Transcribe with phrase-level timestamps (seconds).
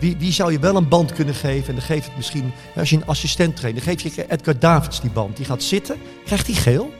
[0.00, 1.68] Wie, wie zou je wel een band kunnen geven?
[1.68, 5.00] En dan geef het misschien, als je een assistent traint, dan geef je Edgar Davids
[5.00, 5.36] die band.
[5.36, 6.92] Die gaat zitten, krijgt hij geel?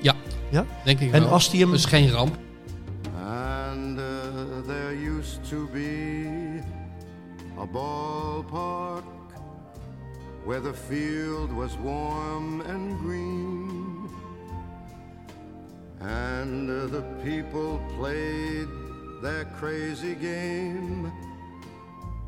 [0.00, 0.14] Ja,
[0.50, 0.66] Ja?
[0.84, 1.30] denk ik En wel.
[1.30, 2.36] als die hem- Dus geen ramp.
[3.26, 4.04] And uh,
[4.66, 6.60] there used to be
[7.58, 9.02] a ballpark
[10.46, 13.72] where the field was warm and green.
[16.00, 18.68] And uh, the people played
[19.22, 21.10] their crazy game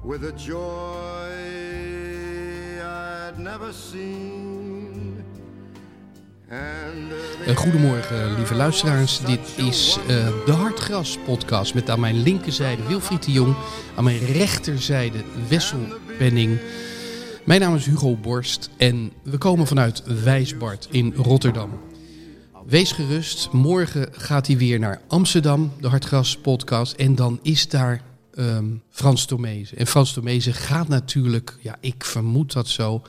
[0.06, 1.32] with a joy
[2.80, 5.24] I'd never seen.
[7.46, 9.20] Uh, goedemorgen, lieve luisteraars.
[9.20, 13.54] Dit is eh, de Hartgras podcast met aan mijn linkerzijde Wilfried de Jong,
[13.96, 15.18] aan mijn rechterzijde
[15.48, 15.80] Wessel
[16.18, 16.58] Penning.
[17.44, 21.70] Mijn naam is Hugo Borst en we komen vanuit Wijsbart in Rotterdam.
[22.66, 26.92] Wees gerust, morgen gaat hij weer naar Amsterdam, de Hartgras podcast.
[26.92, 28.02] En dan is daar
[28.37, 29.79] ehm, Frans Tomezen.
[29.79, 33.03] En Frans Tomezen gaat natuurlijk, ja, ik vermoed dat zo,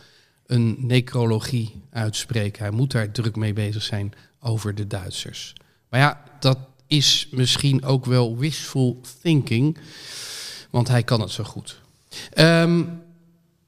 [0.45, 2.61] een necrologie uitspreken.
[2.61, 5.53] Hij moet daar druk mee bezig zijn over de Duitsers.
[5.89, 9.77] Maar ja, dat is misschien ook wel wishful thinking,
[10.69, 11.81] want hij kan het zo goed.
[12.33, 12.83] Ehm,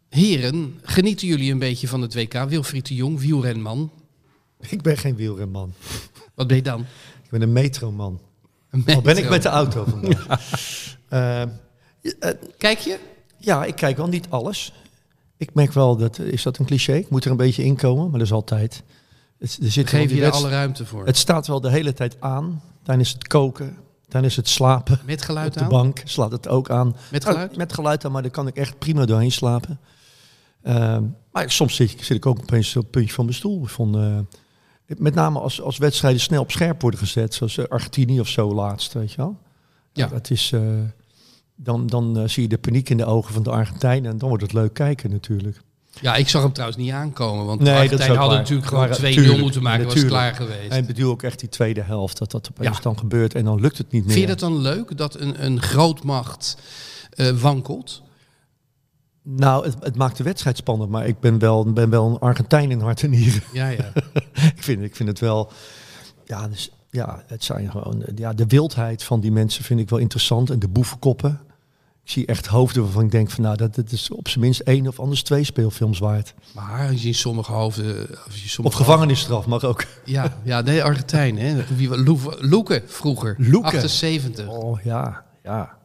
[0.10, 2.34] heren, genieten jullie een beetje van het WK?
[2.34, 3.92] Wilfried de Jong, wielrenman.
[4.60, 5.74] Ik ben geen wielrenman.
[6.34, 6.82] Wat ben je dan?
[7.24, 8.20] Ik ben een metroman.
[8.86, 10.98] Al ben ik met de auto vandaag.
[11.10, 11.50] Eh, eh,
[12.58, 13.00] Kijk je?
[13.38, 14.74] ja, ik kijk wel niet alles.
[15.38, 16.94] Ik merk wel dat, is dat een cliché?
[16.94, 18.84] Ik moet er een beetje inkomen, maar dat is altijd.
[19.40, 21.06] Het, er zit Geef je er alle ruimte voor?
[21.06, 22.62] Het staat wel de hele tijd aan.
[22.84, 23.78] Tijdens het koken,
[24.08, 25.00] tijdens het slapen.
[25.06, 25.70] Met geluid op de aan?
[25.70, 26.96] bank slaat het ook aan.
[27.12, 27.56] Met Nou, geluid?
[27.58, 29.80] met geluid aan, maar daar kan ik echt prima doorheen slapen.
[30.64, 33.66] Ehm, maar soms zit, ik- zit ik ook opeens op het puntje van mijn stoel.
[33.66, 34.18] Vond, eh,
[34.98, 38.94] met name als, als wedstrijden snel op scherp worden gezet, zoals Argentinië of zo laatst,
[38.94, 39.38] weet je wel.
[39.94, 40.08] Ja.
[40.08, 40.54] Dat is,
[41.64, 44.28] dan dan eh, zie je de paniek in de ogen van de Argentijnen en dan
[44.30, 45.62] wordt het leuk kijken natuurlijk.
[46.02, 47.46] Ja, ik zag hem trouwens niet aankomen.
[47.46, 48.40] Want Nee, de Argentijnen hadden waar.
[48.40, 49.86] natuurlijk gewoon Maar, 2-0 tuurlijk, moeten maken.
[49.86, 50.72] was klaar geweest.
[50.72, 52.82] En ik bedoel ook echt die tweede helft, dat dat opeens Ja.
[52.84, 54.12] dan gebeurt en dan lukt het niet meer.
[54.14, 56.58] Vind je dat dan leuk dat een, een grootmacht
[57.10, 58.02] eh, wankelt?
[59.24, 62.72] Nou, het, het maakt de wedstrijd spannend, maar ik ben wel, ben wel een Argentijn
[62.72, 63.44] in hart en nieren.
[63.54, 63.92] Ja, ja.
[64.56, 65.52] ik, vind, ik vind het wel.
[66.26, 68.04] Ja, dus, ja, het zijn gewoon.
[68.16, 70.50] Ja, de wildheid van die mensen vind ik wel interessant.
[70.50, 71.40] En de boevenkoppen.
[72.10, 74.60] Ik zie echt hoofden waarvan ik denk van nou, dat, dat is op zijn minst
[74.60, 76.34] één of anders twee speelfilms waard.
[76.54, 78.08] Maar als je in sommige hoofden...
[78.26, 79.86] Als je Of sommige gevangenisstraf mag ook.
[80.06, 81.64] Ja, ja, nee, Argentijn, hè.
[81.76, 83.36] Wie, Loe- Loeke vroeger.
[83.38, 83.68] Loeke.
[83.68, 84.48] 78.
[84.48, 85.78] Oh ja, ja,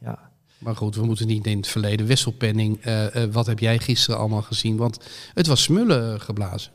[0.00, 0.18] ja.
[0.58, 2.06] Maar goed, we moeten niet in het verleden.
[2.06, 4.76] Wisselpenning, eh, eh, wat heb jij gisteren allemaal gezien?
[4.76, 4.98] Want
[5.34, 6.72] het was smullen geblazen.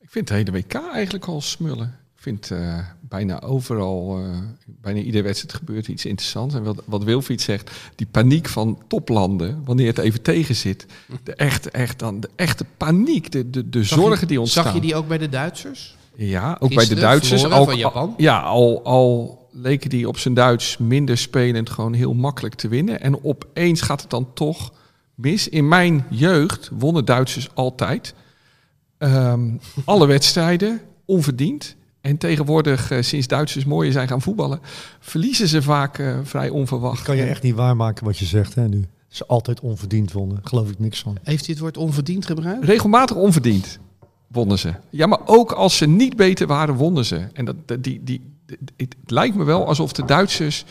[0.00, 1.98] Ik vind de hele WK eigenlijk al smullen.
[2.24, 6.54] Ik vind eh, bijna overal, eh, bijna iedere wedstrijd gebeurt iets interessants.
[6.54, 10.86] En wat, wat Wilfried zegt, die paniek van toplanden, wanneer het even tegen zit.
[11.22, 14.64] De echte, echt dan, de echte paniek, de, de, de Zag je- zorgen die ontstaan.
[14.64, 15.96] Zag je die ook bij de Duitsers?
[16.16, 17.44] Ja, ook bij de Duitsers.
[17.44, 18.14] Al, van Japan.
[18.16, 23.00] Ja, al, al leken die op zijn Duits minder spelend gewoon heel makkelijk te winnen.
[23.00, 24.72] En opeens gaat het dan toch
[25.14, 25.48] mis.
[25.48, 28.14] In mijn jeugd wonnen Duitsers altijd.
[28.98, 29.50] Ehm,
[29.84, 31.76] alle wedstrijden, onverdiend.
[32.04, 34.60] En tegenwoordig, eh, sinds Duitsers mooier zijn gaan voetballen,
[35.00, 36.96] verliezen ze vaak eh, vrij onverwacht.
[36.96, 38.84] Dat kan je echt niet waarmaken wat je zegt hè, nu.
[39.08, 40.38] Ze altijd onverdiend wonnen.
[40.42, 41.16] Geloof ik niks van.
[41.22, 42.64] Heeft hij het woord onverdiend gebruikt?
[42.64, 43.78] Regelmatig onverdiend
[44.28, 44.72] wonnen ze.
[44.90, 47.26] Ja, maar ook als ze niet beter waren, wonnen ze.
[47.32, 48.32] En dat, dat- die, die,
[48.76, 50.64] het lijkt me wel alsof de Duitsers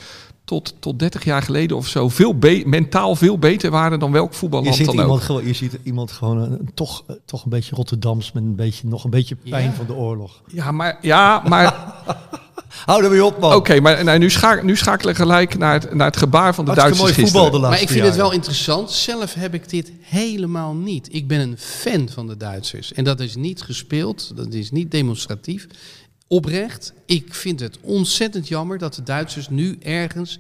[0.46, 4.32] tot, tot 30 jaar geleden of zo veel be- mentaal veel beter waren dan welk
[4.32, 5.22] Je voetballand ziet, dan iemand, ook.
[5.26, 8.88] gewoon, je ziet iemand gewoon een, toch, eh, toch een beetje Rotterdams met een beetje,
[8.88, 9.74] nog een beetje pijn Ja.
[9.74, 10.42] van de oorlog.
[10.48, 11.76] Ja, maar, ja, maar
[12.86, 13.54] Hou er weer op, man.
[13.54, 16.66] Oké, maar nou, nu, scha nu schakelen we gelijk naar het, naar het gebaar van
[16.66, 18.92] de Hartstikke Duitsers mooi voetbal Maar ik vind het wel interessant.
[18.92, 21.08] Zelf heb ik dit helemaal niet.
[21.12, 22.94] Ik ben een fan van de Duitsers.
[22.94, 24.32] En dat is niet gespeeld.
[24.36, 25.68] Dat is niet demonstratief.
[26.34, 26.94] Oprecht.
[27.06, 30.40] Ik vind het ontzettend jammer dat de Duitsers nu ergens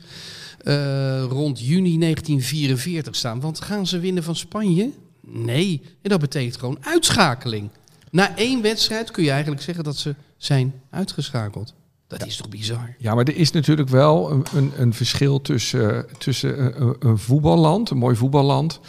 [0.60, 3.40] eh, rond juni 1944 staan.
[3.40, 4.90] Want gaan ze winnen van Spanje?
[5.22, 5.82] Nee.
[6.02, 7.70] En dat betekent gewoon uitschakeling.
[8.12, 11.74] Na één wedstrijd kun je eigenlijk zeggen dat ze zijn uitgeschakeld.
[12.08, 12.96] Dat is toch bizar?
[13.00, 17.18] Ja, maar er is natuurlijk wel een, een, een verschil tussen, tussen een, een- een
[17.18, 18.80] voetballand, een mooi voetballand,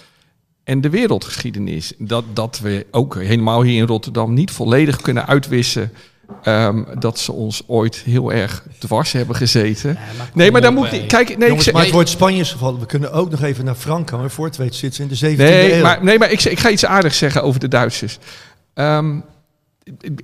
[0.64, 1.92] en de wereldgeschiedenis.
[1.98, 5.90] Dat, dat we ook helemaal hier in Rotterdam niet volledig kunnen uitwissen.
[6.42, 9.98] Ehm, dat ze ons ooit heel erg dwars hebben gezeten.
[10.34, 11.08] nee, maar daar moet ik.
[11.08, 12.80] Kijk, nee, ik Jongens, zeg, maar het wordt Spanje is gevallen.
[12.80, 14.20] We kunnen ook nog even naar Frankrijk.
[14.22, 15.82] Maar voor het weet zitten ze in de 17e Nee, eeuw.
[15.82, 18.18] maar, nee, maar ik, zeg- ik ga iets aardigs zeggen over de Duitsers.
[18.74, 19.16] Ehm,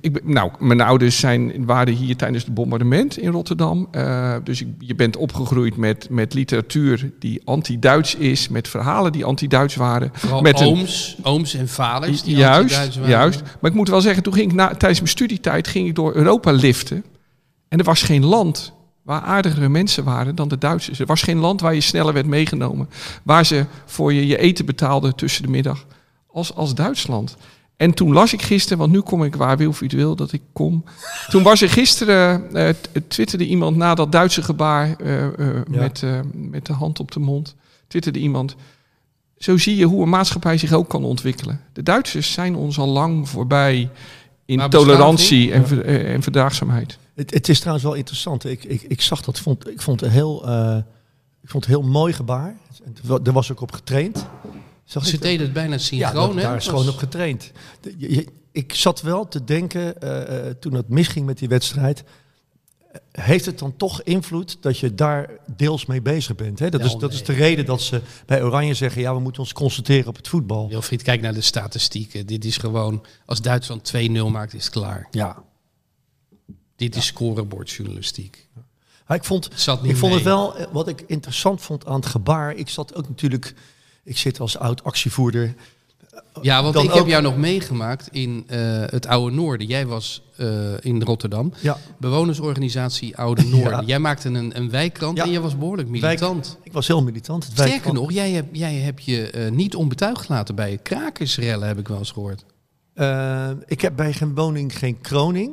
[0.01, 3.87] ik, nou, mijn ouders zijn, waren hier tijdens het bombardement in Rotterdam.
[3.91, 9.25] Eh, dus ik, je bent opgegroeid met, met literatuur die anti-Duits is, met verhalen die
[9.25, 10.09] anti-Duits waren.
[10.13, 13.09] Vooral met een- ooms, ooms en vaders die juist, anti-Duits waren.
[13.11, 13.41] juist.
[13.61, 16.13] Maar ik moet wel zeggen, toen ging ik na, tijdens mijn studietijd ging ik door
[16.15, 17.03] Europa liften.
[17.67, 20.99] En er was geen land waar aardigere mensen waren dan de Duitsers.
[20.99, 22.89] Er was geen land waar je sneller werd meegenomen.
[23.23, 25.85] Waar ze voor je je eten betaalden tussen de middag.
[26.31, 27.37] Als, als Duitsland.
[27.81, 30.83] En toen las ik gisteren, want nu kom ik waar Wilfried wil dat ik kom.
[31.29, 35.33] Toen was er gisteren, eh, t- twitterde iemand na dat Duitse gebaar eh, eh,
[35.67, 37.55] met, eh, met de hand op de mond.
[37.87, 38.55] Twitterde iemand,
[39.37, 41.61] zo zie je hoe een maatschappij zich ook kan ontwikkelen.
[41.73, 43.89] De Duitsers zijn ons al lang voorbij
[44.45, 46.97] in Maar tolerantie en, eh, en verdraagzaamheid.
[47.15, 48.45] Het, het is trouwens wel interessant.
[48.45, 50.77] Ik, ik, ik zag dat, vond, ik vond het een heel, eh,
[51.43, 52.55] ik vond het een heel mooi gebaar.
[53.23, 54.25] Er was ook op getraind.
[54.85, 56.13] Zag Ze deden het bijna ja, synchroon.
[56.27, 56.41] dat- hè?
[56.41, 57.51] daar is gewoon op getraind.
[57.81, 61.47] De- je- je- ik zat wel te denken, eh, eh, toen het misging met die
[61.47, 62.03] wedstrijd...
[62.91, 66.59] eh, Heeft het dan toch invloed dat je daar deels mee bezig bent?
[66.59, 66.69] Hè?
[66.69, 69.01] Dat, Ja, is, dat is de reden dat ze bij Oranje zeggen...
[69.01, 70.69] ja, we moeten ons concentreren op het voetbal.
[70.69, 72.25] Wilfried, kijk naar de statistieken.
[72.25, 75.07] Dit is gewoon, als Duitsland 2-0 maakt, is het klaar.
[75.11, 75.43] Ja.
[76.75, 78.47] Dit is scorebordjournalistiek.
[79.07, 79.45] Maar ik vond,
[79.83, 82.53] ik vond het wel, wat ik interessant vond aan het gebaar...
[82.55, 83.53] Ik zat ook natuurlijk,
[84.03, 85.53] ik zit als oud actievoerder...
[86.41, 89.67] Ja, want ik heb jou nog meegemaakt in eh, het Oude Noorden.
[89.67, 91.53] Jij was eh, in Rotterdam.
[91.61, 93.71] Ja, Bewonersorganisatie Oude Noorden.
[93.79, 93.83] Ja.
[93.85, 95.23] Jij maakte een, een wijkkrant Ja.
[95.23, 96.57] en jij was behoorlijk Wijk- militant.
[96.63, 97.43] ik was heel militant.
[97.43, 101.67] Het Sterker wijkkrant- nog, jij hebt, jij hebt je eh, niet onbetuigd laten bij krakersrellen,
[101.67, 102.45] heb ik wel eens gehoord.
[102.93, 105.51] Eh, ik heb bij geen woning geen kroning.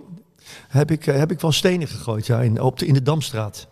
[0.68, 3.66] Heb ik, heb ik wel stenen gegooid ja, in, op de, in de Damstraat.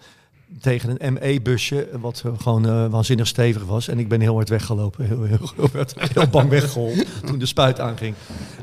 [0.60, 3.88] Tegen een ME-busje, wat eh, gewoon eh, waanzinnig stevig was.
[3.88, 5.06] En ik ben heel hard weggelopen.
[5.06, 8.14] Heel, heel, heel, heel bang weggehold toen de spuit aanging.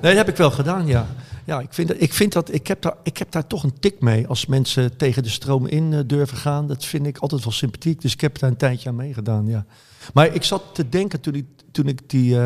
[0.02, 1.08] Nee, dat heb ik wel gedaan, ja.
[1.46, 3.80] Ja, ik, vind dat, ik, vind dat, ik, heb daar, ik heb daar toch een
[3.80, 6.68] tik mee als mensen tegen de stroom in eh, durven gaan.
[6.68, 8.02] Dat vind ik altijd wel sympathiek.
[8.02, 9.66] Dus ik heb daar een tijdje aan meegedaan, ja.
[10.14, 12.38] Maar ik zat te denken toen ik, toen ik die,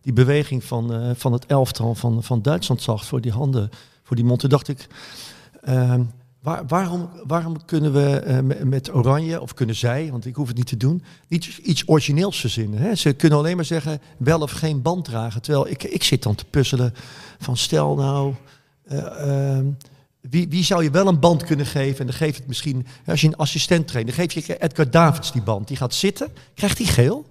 [0.00, 3.70] die beweging van, van het elftal van, van Duitsland zag voor die handen,
[4.02, 4.50] voor die mond.
[4.50, 4.86] Dacht ik,
[5.62, 6.02] ehm,
[6.44, 10.46] waar, waarom, waarom kunnen we eh, me- met Oranje, of kunnen zij, want ik hoef
[10.48, 12.80] het niet te doen, niet iets origineels verzinnen.
[12.80, 12.94] Hè?
[12.94, 15.42] Ze kunnen alleen maar zeggen wel of geen band dragen.
[15.42, 16.94] Terwijl ik, ik zit dan te puzzelen
[17.38, 18.34] van stel nou...
[18.84, 19.66] eh, ehm,
[20.20, 21.98] wie, wie zou je wel een band kunnen geven?
[22.00, 25.32] En dan geef het misschien, als je een assistent traint, dan geef je Edgar Davids
[25.32, 25.68] die band.
[25.68, 27.26] Die gaat zitten, krijgt hij geel?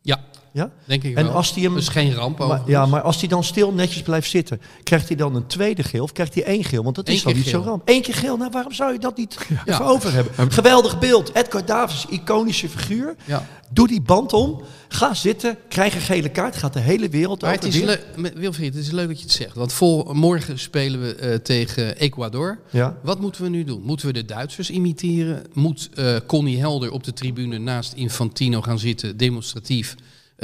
[0.00, 0.20] Ja,
[0.54, 0.70] Ja?
[0.84, 1.34] denk ik En wel.
[1.34, 4.30] als die hem- is geen ramp Maar, ja, maar als hij dan stil netjes blijft
[4.30, 6.82] zitten, krijgt hij dan een tweede geel of krijgt hij één geel?
[6.82, 7.68] Want dat Eén is dan niet zo geel.
[7.70, 7.82] ramp.
[7.88, 9.78] Eén keer geel, nou waarom zou je dat niet Ja.
[9.78, 10.52] over hebben?
[10.52, 11.34] Geweldig beeld.
[11.34, 13.16] Edgar Davids, iconische figuur.
[13.24, 13.46] Ja.
[13.70, 17.54] Doe die band om, ga zitten, krijg een gele kaart, gaat de hele wereld Maar
[17.56, 17.64] over.
[17.64, 19.54] het is Wilfried, het is leuk dat je het zegt.
[19.54, 22.58] Want vol, morgen spelen we eh, tegen Ecuador.
[22.70, 22.96] Ja.
[23.02, 23.82] Wat moeten we nu doen?
[23.82, 25.42] Moeten we de Duitsers imiteren?
[25.52, 29.94] Moet eh, Connie Helder op de tribune naast Infantino gaan zitten, demonstratief?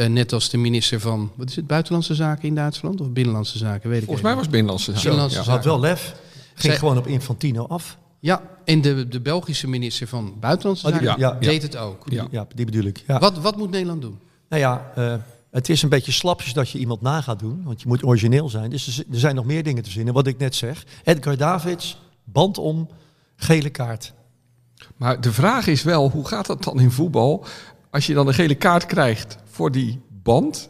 [0.01, 3.01] Eh, net als de minister van, wat is het, Buitenlandse Zaken in Duitsland?
[3.01, 5.03] Of Binnenlandse Zaken, weet ik Volgens mij was Binnenlandse Zaken.
[5.03, 5.45] Binnenlandse Ja.
[5.45, 6.15] Ze had wel lef.
[6.55, 7.99] Ging Zij- gewoon op Infantino af.
[8.19, 11.49] Ja, en de, de Belgische minister van Buitenlandse Oh, die- Zaken ja, ja.
[11.49, 12.03] deed het ook.
[12.09, 12.27] Ja.
[12.31, 13.03] Ja, die bedoel ik.
[13.07, 13.19] Ja.
[13.19, 14.19] Wat, wat moet Nederland doen?
[14.49, 15.15] Nou ja, eh,
[15.51, 17.63] het is een beetje slapjes dat je iemand na gaat doen.
[17.65, 18.71] Want je moet origineel zijn.
[18.71, 20.15] Dus er er zijn nog meer dingen te zinnen.
[20.15, 20.85] Wat ik net zeg.
[21.05, 22.89] Edgar Davids, band om,
[23.37, 24.13] gele kaart.
[24.97, 27.45] Maar de vraag is wel, hoe gaat dat dan in voetbal?
[27.91, 30.69] Als je dan een gele kaart krijgt voor die band.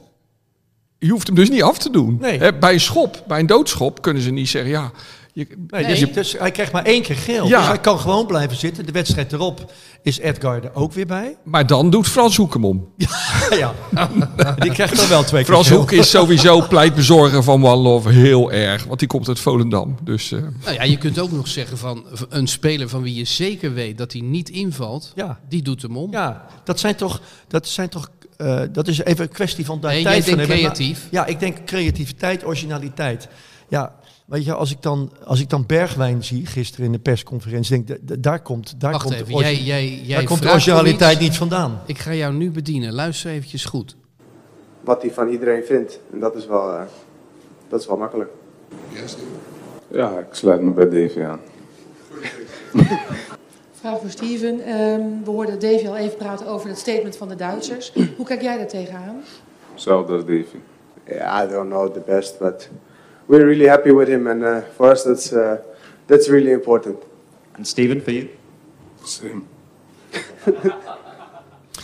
[0.98, 2.18] Je hoeft hem dus niet af te doen.
[2.20, 2.38] Nee.
[2.38, 4.70] Hè, bij een schop, bij een doodschop, kunnen ze niet zeggen...
[4.70, 4.90] ja,
[5.32, 6.00] je Nee, Nee.
[6.00, 7.46] Dus, dus hij krijgt maar één keer geel.
[7.48, 7.58] Ja.
[7.58, 8.86] Dus hij kan gewoon blijven zitten.
[8.86, 11.36] De wedstrijd erop is Edgar er ook weer bij.
[11.42, 12.88] maar dan doet Frans Hoek hem om.
[13.50, 13.74] ja.
[14.58, 15.78] Die krijgt dan wel twee keer Frans geel.
[15.78, 18.84] Hoek is sowieso pleitbezorger van One Love heel erg.
[18.84, 19.96] Want die komt uit Volendam.
[20.02, 23.24] Dus eh, Nou ja, je kunt ook nog zeggen van een speler van wie je
[23.24, 25.40] zeker weet dat hij niet invalt, Ja.
[25.48, 26.12] die doet hem om.
[26.12, 29.92] Ja, dat zijn toch, dat zijn toch, eh, dat is even een kwestie van daar
[29.92, 30.72] Nee, tijd jij van denkt hebben.
[30.72, 30.98] creatief.
[31.12, 33.28] Maar- ja, ik denk creativiteit, originaliteit.
[33.68, 33.94] Ja,
[34.26, 37.88] weet je, als ik dan, als ik dan Bergwijn zie gisteren in de persconferentie, denk
[37.88, 40.50] ik, da- da- daar komt, daar Wacht komt, even, jij, jij, jij daar komt de
[40.50, 41.80] originaliteit niet vandaan.
[41.86, 42.92] Ik ga jou nu bedienen.
[42.92, 43.96] Luister eventjes goed.
[44.80, 45.98] wat hij van iedereen vindt.
[46.12, 46.82] En dat is wel, eh,
[47.68, 48.30] dat is wel makkelijk.
[49.92, 51.40] Ja, ik sluit me bij Davy aan.
[53.80, 54.60] Vraag voor Steven.
[54.60, 57.92] Ehm, we hoorden Davy al even praten over het statement van de Duitsers.
[58.16, 59.22] Hoe kijk jij daar tegenaan?
[59.72, 60.56] Hetzelfde als Davy.
[61.06, 62.68] Yeah, I don't know the best, but
[63.26, 64.26] we're really happy with him.
[64.26, 65.52] And uh, for us, that's, uh,
[66.06, 66.96] that's really important.
[67.56, 68.28] And Steven, for you?
[69.04, 69.42] Same.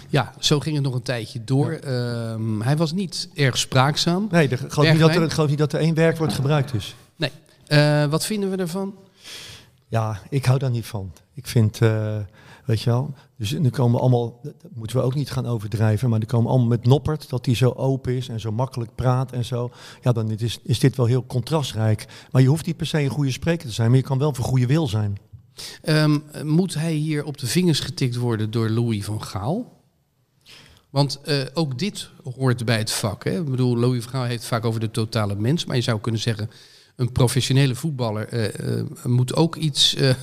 [0.08, 1.72] Ja, zo ging het nog een tijdje door.
[1.72, 4.28] Ehm, hij was niet erg spraakzaam.
[4.30, 6.94] Nee, de, geloof, niet dat er, ik geloof niet dat er één werkwoord gebruikt is.
[7.16, 7.30] Nee.
[7.66, 8.94] Eh, wat vinden we ervan?
[9.88, 11.12] Ja, ik hou daar niet van.
[11.34, 12.16] Ik vind, eh,
[12.64, 14.40] weet je wel, dus er komen allemaal,
[14.74, 17.70] moeten we ook niet gaan overdrijven, maar er komen allemaal met Noppert, dat hij zo
[17.70, 19.70] open is en zo makkelijk praat en zo.
[20.02, 22.06] Ja, dan is, is dit wel heel contrastrijk.
[22.30, 24.34] Maar je hoeft niet per se een goede spreker te zijn, maar je kan wel
[24.34, 25.18] voor goede wil zijn.
[25.82, 29.74] Ehm, moet hij hier op de vingers getikt worden door Louis van Gaal?
[30.90, 33.24] Want eh, ook dit hoort bij het vak.
[33.24, 33.38] Hè?
[33.38, 35.64] Ik bedoel, Louis van Gaal heeft vaak over de totale mens.
[35.64, 36.50] Maar je zou kunnen zeggen,
[36.96, 40.14] een professionele voetballer eh, eh, moet ook iets eh,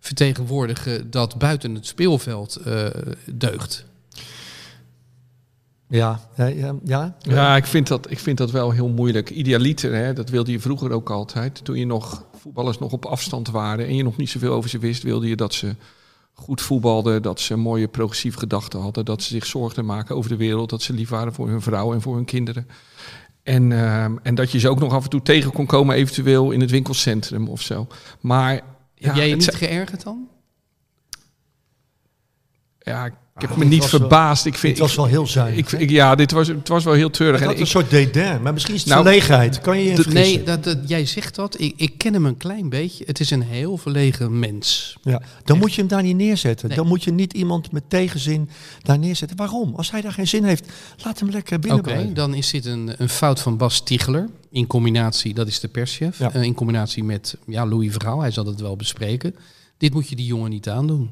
[0.00, 2.86] vertegenwoordigen dat buiten het speelveld eh,
[3.34, 3.84] deugt.
[5.88, 6.74] Ja, ja, ja.
[6.84, 7.16] ja.
[7.18, 9.30] ja, ik vind, dat, ik vind dat wel heel moeilijk.
[9.30, 11.64] Idealiter, hè, dat wilde je vroeger ook altijd.
[11.64, 14.78] Toen je nog voetballers nog op afstand waren en je nog niet zoveel over ze
[14.78, 15.74] wist, wilde je dat ze
[16.32, 20.36] goed voetbalden, dat ze mooie progressieve gedachten hadden, dat ze zich zorgden maken over de
[20.36, 22.66] wereld, dat ze lief waren voor hun vrouw en voor hun kinderen.
[23.42, 26.50] En, ehm, en dat je ze ook nog af en toe tegen kon komen, eventueel
[26.50, 27.86] in het winkelcentrum of zo.
[28.20, 28.62] Maar Heb
[28.94, 30.28] ja, jij je niet geërgerd dan?
[32.80, 34.44] Ja, ik heb Ah, me niet was wel- verbaasd.
[34.46, 35.72] Ik vind, Het was wel heel zuinig.
[35.74, 37.38] ik, ja, dit was, het was wel heel treurig.
[37.40, 39.60] Het En had een soort dédain, maar misschien is het Nou, verlegenheid.
[39.60, 40.04] Kan je je?
[40.08, 41.60] Nee, dat, dat, jij zegt dat.
[41.60, 43.04] Ik, ik ken hem een klein beetje.
[43.06, 44.96] Het is een heel verlegen mens.
[45.02, 46.68] Ja, dan moet je hem daar niet neerzetten.
[46.68, 46.76] Nee.
[46.76, 48.50] Dan moet je niet iemand met tegenzin
[48.82, 49.36] daar neerzetten.
[49.36, 49.74] Waarom?
[49.76, 50.72] Als hij daar geen zin heeft,
[51.04, 54.28] laat hem lekker binnen Oké, dan is dit een, een fout van Bas Ticheler.
[54.50, 56.18] In combinatie, dat is de perschef.
[56.18, 56.32] Ja.
[56.32, 58.20] eh, in combinatie met ja, Louis Verhaal.
[58.20, 59.34] Hij zal het wel bespreken.
[59.78, 61.10] Dit moet je die jongen niet aandoen.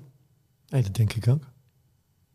[0.69, 1.43] Nee, dat denk ik ook.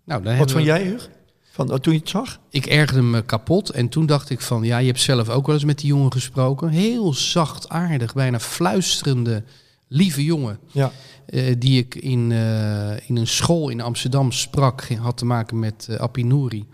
[0.06, 1.10] Nou, daar Wat van we- jij, Hug?
[1.52, 2.40] Van, toen je het zag?
[2.50, 3.70] Ik ergerde me kapot.
[3.70, 6.12] En toen dacht ik van, ja, je hebt zelf ook wel eens met die jongen
[6.12, 6.70] gesproken.
[6.70, 9.44] Heel zachtaardig, bijna fluisterende,
[9.88, 10.60] lieve jongen.
[10.72, 10.92] Ja.
[11.26, 14.88] eh, die ik in, eh, in een school in Amsterdam sprak.
[15.00, 16.66] Had te maken met eh Appie Nouri.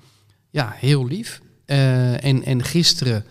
[0.50, 1.42] Ja, heel lief.
[1.66, 3.26] Eh, en, en gisteren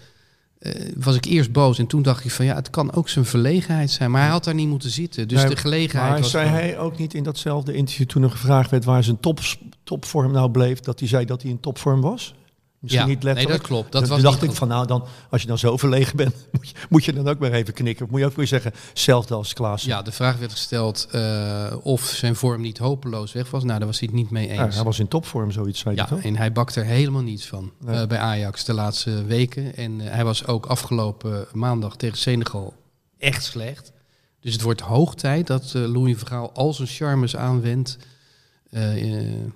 [0.58, 1.78] eh, was ik eerst boos.
[1.78, 4.10] En toen dacht ik van, ja, het kan ook zijn verlegenheid zijn.
[4.10, 5.28] Maar hij had daar niet moeten zitten.
[5.28, 6.30] Dus Nee, de gelegenheid Maar was...
[6.30, 9.40] zei hij ook niet in datzelfde interview toen er gevraagd werd waar zijn top,
[9.84, 12.34] topvorm nou bleef, dat hij zei dat hij in topvorm was?
[12.80, 13.48] Misschien Ja, niet letterlijk.
[13.48, 13.92] nee, dat klopt.
[13.92, 16.68] Dat Dan was dacht ik van nou, dan, als je dan zo verlegen bent, moet
[16.68, 18.04] je, moet je dan ook maar even knikken.
[18.04, 19.82] Of moet je ook weer zeggen, hetzelfde als Klaas.
[19.84, 23.64] Ja, de vraag werd gesteld eh, of zijn vorm niet hopeloos weg was.
[23.64, 24.74] Nou, daar was hij het niet mee eens.
[24.74, 26.26] hij was in topvorm, zoiets zei Ja, hij toch?
[26.26, 27.96] en hij bakt er helemaal niets van Nee.
[28.00, 29.76] eh, bij Ajax de laatste weken.
[29.76, 32.74] En eh, hij was ook afgelopen maandag tegen Senegal
[33.18, 33.92] echt slecht.
[34.40, 37.98] Dus het wordt hoog tijd dat Louis Vergaal al zijn charmes aanwendt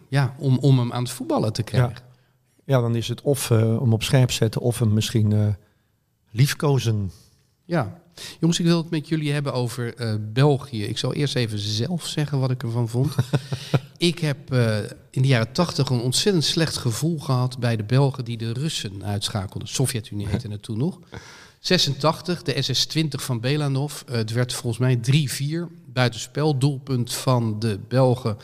[0.08, 1.90] ja, om, om hem aan het voetballen te krijgen.
[1.90, 2.10] Ja.
[2.64, 5.46] Ja, dan is het of eh, hem op scherp zetten of hem misschien eh,
[6.30, 7.10] liefkozen.
[7.64, 8.00] Ja.
[8.40, 10.84] Jongens, ik wil het met jullie hebben over eh, België.
[10.84, 13.14] Ik zal eerst even zelf zeggen wat ik ervan vond.
[13.96, 14.54] ik heb
[15.10, 19.04] in de jaren tachtig een ontzettend slecht gevoel gehad bij de Belgen die de Russen
[19.04, 19.68] uitschakelden.
[19.68, 20.98] Sovjet-Unie heette het toen nog.
[21.60, 24.00] 86, de SS-20 van Belanov.
[24.06, 25.00] Het werd volgens mij
[25.68, 25.72] 3-4.
[25.86, 28.36] Buitenspel, doelpunt van de Belgen.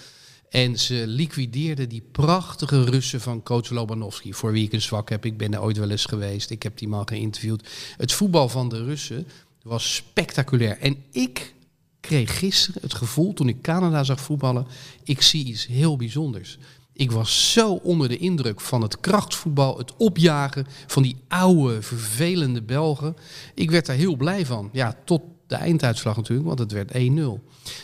[0.51, 4.33] En ze liquideerden die prachtige Russen van coach Lobanovsky.
[4.33, 5.25] Voor wie ik een zwak heb.
[5.25, 6.51] Ik ben er ooit wel eens geweest.
[6.51, 7.69] Ik heb die man geïnterviewd.
[7.97, 9.27] Het voetbal van de Russen
[9.63, 10.79] was spectaculair.
[10.79, 11.55] En ik
[12.01, 14.67] kreeg gisteren het gevoel, toen ik Canada zag voetballen,
[15.03, 16.59] ik zie iets heel bijzonders.
[16.93, 22.63] Ik was zo onder de indruk van het krachtvoetbal, het opjagen van die oude, vervelende
[22.63, 23.17] Belgen.
[23.55, 24.71] Ik werd daar heel blij van.
[24.73, 27.41] Ja, tot de einduitslag natuurlijk, want het werd 1-0.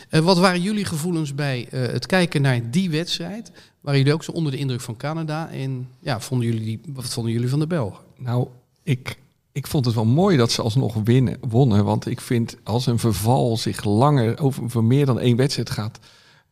[0.09, 3.51] Eh, wat waren jullie gevoelens bij eh, het kijken naar die wedstrijd?
[3.81, 5.49] Waren jullie ook zo onder de indruk van Canada?
[5.49, 8.03] En ja, vonden jullie wat vonden jullie van de Belgen?
[8.17, 8.47] Nou,
[8.83, 9.17] ik
[9.55, 11.85] ik vond het wel mooi dat ze alsnog winnen, wonnen.
[11.85, 15.99] Want ik vind als een verval zich langer over meer dan één wedstrijd gaat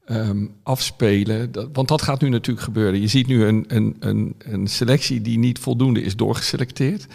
[0.05, 1.51] ehm, afspelen.
[1.51, 3.01] Dat, want dat gaat nu natuurlijk gebeuren.
[3.01, 7.08] Je ziet nu een, een, een, een selectie die niet voldoende is doorgeselecteerd.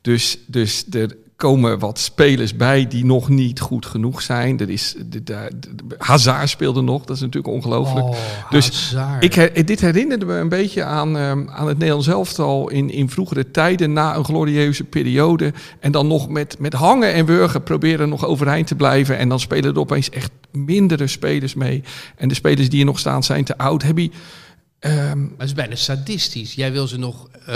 [0.00, 4.60] Dus, dus er komen wat spelers bij die nog niet goed genoeg zijn.
[4.60, 8.06] Er is, de, de, de- Hazard speelde nog, dat is natuurlijk ongelooflijk.
[8.06, 8.16] Oh,
[8.50, 13.10] dus ik, dit herinnerde me een beetje aan, ehm, aan het Nederlands elftal in, in
[13.10, 15.52] vroegere tijden, na een glorieuze periode.
[15.80, 19.18] En dan nog met, met hangen en wurgen proberen nog overeind te blijven.
[19.18, 21.82] En dan spelen er opeens echt mindere spelers mee.
[22.16, 23.82] En de spelers die er nog staan zijn te oud.
[23.82, 24.10] Heb je...
[24.78, 26.54] ehm, Maar het is bijna sadistisch.
[26.54, 27.54] Jij wil ze nog eh,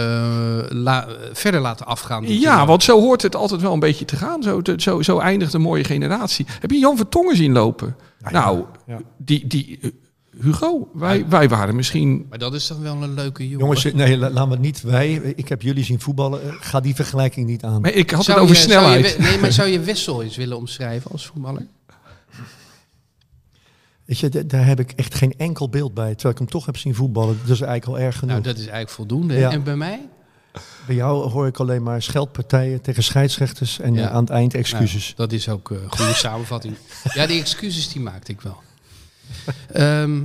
[0.68, 2.24] la- eh, verder laten afgaan.
[2.40, 4.42] Ja, want zo hoort het altijd wel een beetje te gaan.
[4.42, 6.46] Zo, te- zo, zo eindigt een mooie generatie.
[6.60, 7.96] Heb je Jan Vertongen zien lopen?
[8.30, 8.98] nou, ja.
[9.16, 9.90] die, die eh,
[10.40, 12.26] Hugo, wij, wij waren misschien...
[12.28, 13.58] Maar dat is dan wel een leuke jongen.
[13.58, 15.12] Jongens, nee, la- laat me niet wij.
[15.36, 16.42] Ik heb jullie zien voetballen.
[16.42, 17.80] Eh, Ga die vergelijking niet aan.
[17.80, 19.18] Maar ik had Zou het over je- zou je snelheid.
[19.30, 21.66] nee, maar zou je Wessel eens willen omschrijven als voetballer?
[24.12, 26.10] Weet je, d- daar heb ik echt geen enkel beeld bij.
[26.14, 27.38] Terwijl ik hem toch heb zien voetballen.
[27.42, 28.30] Dat is eigenlijk al erg genoeg.
[28.32, 29.34] Nou, dat is eigenlijk voldoende.
[29.34, 29.50] Ja.
[29.50, 30.08] En bij mij?
[30.86, 33.80] Bij jou hoor ik alleen maar scheldpartijen tegen scheidsrechters.
[33.80, 34.08] En Ja.
[34.08, 35.02] eh, aan het eind excuses.
[35.04, 36.74] Nou, dat is ook een goede samenvatting.
[37.14, 38.56] Ja, die excuses die maakte ik wel.
[39.72, 40.20] Ehm,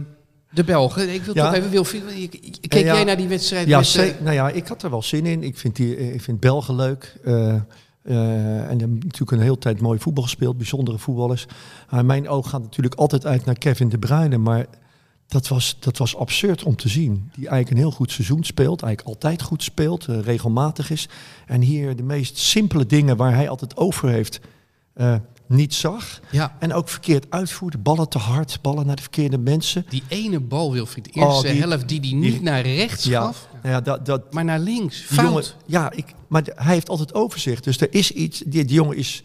[0.51, 1.45] de Belgen, ik wil Ja.
[1.45, 1.69] toch even...
[1.69, 3.67] Wil, keek Eh, jij naar die wedstrijd?
[3.67, 5.43] Ja, met, eh, nou ja, ik had er wel zin in.
[5.43, 7.15] Ik vind, die, eh, ik vind Belgen leuk.
[7.23, 7.55] Eh,
[8.07, 10.57] eh, en hebben natuurlijk een hele tijd mooi voetbal gespeeld.
[10.57, 11.45] Bijzondere voetballers.
[11.89, 14.37] Maar mijn oog gaat natuurlijk altijd uit naar Kevin De Bruyne.
[14.37, 14.65] Maar
[15.27, 17.13] dat was, dat was absurd om te zien.
[17.35, 18.81] Die eigenlijk een heel goed seizoen speelt.
[18.81, 20.07] Eigenlijk altijd goed speelt.
[20.07, 21.09] eh, regelmatig is.
[21.45, 24.39] En hier de meest simpele dingen waar hij altijd over heeft...
[24.93, 25.15] eh,
[25.47, 26.19] niet zag.
[26.31, 27.77] ja, En ook verkeerd uitvoerde.
[27.77, 29.85] Ballen te hard, ballen naar de verkeerde mensen.
[29.89, 33.03] die ene bal, Wilfried, de eerste Oh, die- helft die die niet die- naar rechts
[33.03, 34.97] Ja, gaf, ja dat, dat, maar naar links.
[34.97, 35.27] Die Fout.
[35.27, 37.63] jongen, ja, ik, maar hij heeft altijd overzicht.
[37.63, 38.39] Dus er is iets.
[38.45, 39.23] Die, die jongen is,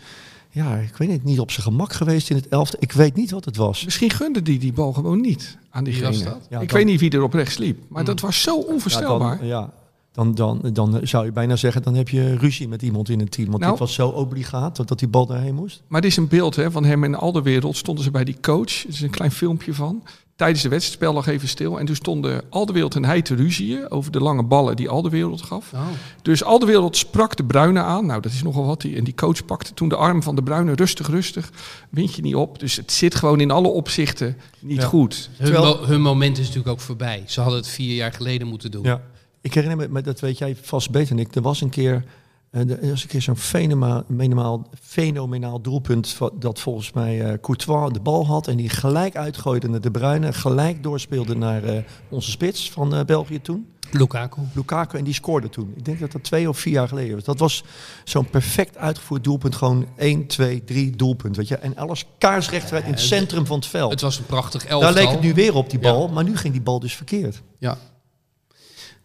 [0.51, 2.77] ja, ik weet niet, niet op zijn gemak geweest in het elfde.
[2.81, 3.85] Ik weet niet wat het was.
[3.85, 6.25] Misschien gunde die die bal gewoon niet aan diegene.
[6.25, 6.39] dat?
[6.51, 7.79] Ja, ik dan- weet niet wie er op rechts liep.
[7.89, 9.39] Maar dat was zo Ja, onvoorstelbaar.
[9.39, 9.71] dan, ja,
[10.13, 13.31] dan, dan, dan zou je bijna zeggen, dan heb je ruzie met iemand in het
[13.31, 13.47] team.
[13.49, 15.83] Want Nou- dit was zo obligaat dat, dat die bal daarheen moest.
[15.89, 17.77] Maar dit is een beeld hè, van hem en al de wereld.
[17.77, 18.83] Stonden ze bij die coach.
[18.83, 20.03] Er is een klein filmpje van.
[20.37, 21.79] Tijdens de wedstrijd spel lag even stil.
[21.79, 24.89] En toen stonden al de wereld en hij te ruzieën over de lange ballen die
[24.89, 25.73] al de wereld gaf.
[25.75, 25.81] Oh.
[26.23, 28.07] Dus al de wereld sprak de Bruine aan.
[28.07, 28.85] Nou, dat is nogal wat.
[28.85, 31.51] En die coach pakte toen de arm van de Bruine rustig, rustig.
[31.91, 32.59] Wind je niet op.
[32.59, 34.87] Dus het zit gewoon in alle opzichten niet Ja.
[34.87, 35.31] goed.
[35.37, 37.23] Hun, Terwijl- mo- hun moment is natuurlijk ook voorbij.
[37.27, 38.83] Ze hadden het vier jaar geleden moeten doen.
[38.85, 39.01] Ja.
[39.43, 41.35] Ik herinner me, dat weet jij vast beter dan ik.
[41.35, 42.05] Er was een keer,
[42.51, 47.93] eh, er was een keer zo'n fenomenaal, fenomenaal, fenomenaal doelpunt dat volgens mij eh, Courtois
[47.93, 52.31] de bal had en die gelijk uitgooide naar de Bruyne, gelijk doorspeelde naar eh, onze
[52.31, 53.67] spits van België toen.
[53.91, 54.41] Lukaku.
[54.55, 55.73] Lukaku en die scoorde toen.
[55.77, 57.25] Ik denk dat dat twee of vier jaar geleden was.
[57.25, 57.65] Dat was
[58.05, 59.55] zo'n perfect uitgevoerd doelpunt.
[59.55, 61.37] Gewoon 1, 2, 3 doelpunt.
[61.37, 61.57] Weet je?
[61.57, 63.91] En alles kaarsrecht in het centrum van het veld.
[63.91, 64.93] Het was een prachtig elftal.
[64.95, 65.93] Daar leek het nu weer op, die Ja.
[65.93, 66.09] bal.
[66.09, 67.43] Maar nu ging die bal dus verkeerd.
[67.59, 67.79] Ja.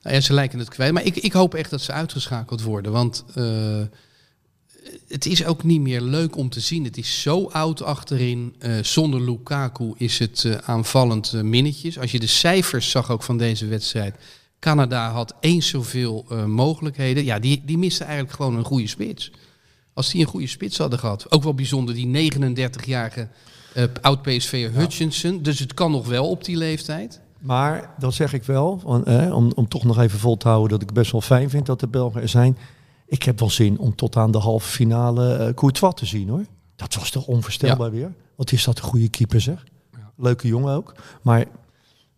[0.07, 0.93] Nou ja, ze lijken het kwijt.
[0.93, 2.91] Maar ik, ik hoop echt dat ze uitgeschakeld worden.
[2.91, 3.81] Want eh,
[5.07, 6.83] het is ook niet meer leuk om te zien.
[6.83, 8.55] Het is zo oud achterin.
[8.59, 11.99] Eh, zonder Lukaku is het eh, aanvallend minnetjes.
[11.99, 14.15] Als je de cijfers zag ook van deze wedstrijd.
[14.59, 17.23] Canada had eens zoveel mogelijkheden.
[17.23, 19.31] Ja, die, die miste eigenlijk gewoon een goede spits.
[19.93, 21.31] Als die een goede spits hadden gehad.
[21.31, 23.27] Ook wel bijzonder die 39-jarige
[23.73, 25.41] eh oud-PSV'er Hutchinson.
[25.41, 27.21] Dus het kan nog wel op die leeftijd.
[27.47, 30.89] Maar dat zeg ik wel, eh, om, om toch nog even vol te houden dat
[30.89, 32.57] ik best wel fijn vind dat de Belgen er zijn.
[33.05, 36.45] Ik heb wel zin om tot aan de halve finale eh Courtois te zien hoor.
[36.75, 38.13] Dat was toch onvoorstelbaar weer.
[38.35, 39.63] Wat is dat een goede keeper zeg.
[40.15, 40.93] Leuke jongen ook.
[41.21, 41.45] Maar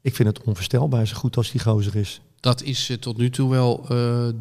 [0.02, 2.22] ik vind het onvoorstelbaar zo goed als die gozer is.
[2.40, 3.88] Dat is eh, tot nu toe wel eh,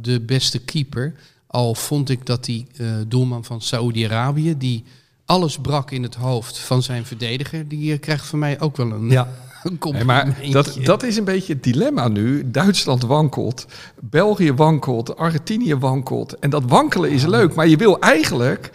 [0.01, 1.14] de beste keeper.
[1.46, 2.66] Al vond ik dat die
[3.07, 4.85] doelman van Saoedi-Arabië, die
[5.24, 9.11] alles brak in het hoofd van zijn verdediger, die krijgt van mij ook wel een,
[9.11, 9.29] Ja,
[9.70, 10.42] een Nee, complimentje.
[10.42, 12.50] maar dat, dat is een beetje het dilemma nu.
[12.50, 13.66] Duitsland wankelt,
[14.00, 16.38] België wankelt, Argentinië wankelt.
[16.38, 18.70] En dat wankelen is leuk, maar je wil eigenlijk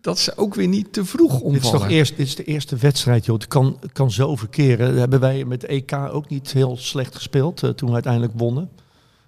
[0.00, 1.78] dat ze ook weer niet te vroeg dit is omvallen.
[1.80, 3.34] toch eerst, dit is de eerste wedstrijd joh.
[3.38, 4.88] Het kan, het kan zo verkeren.
[4.88, 8.32] Dat hebben wij met de EK ook niet heel slecht gespeeld eh, toen we uiteindelijk
[8.36, 8.70] wonnen.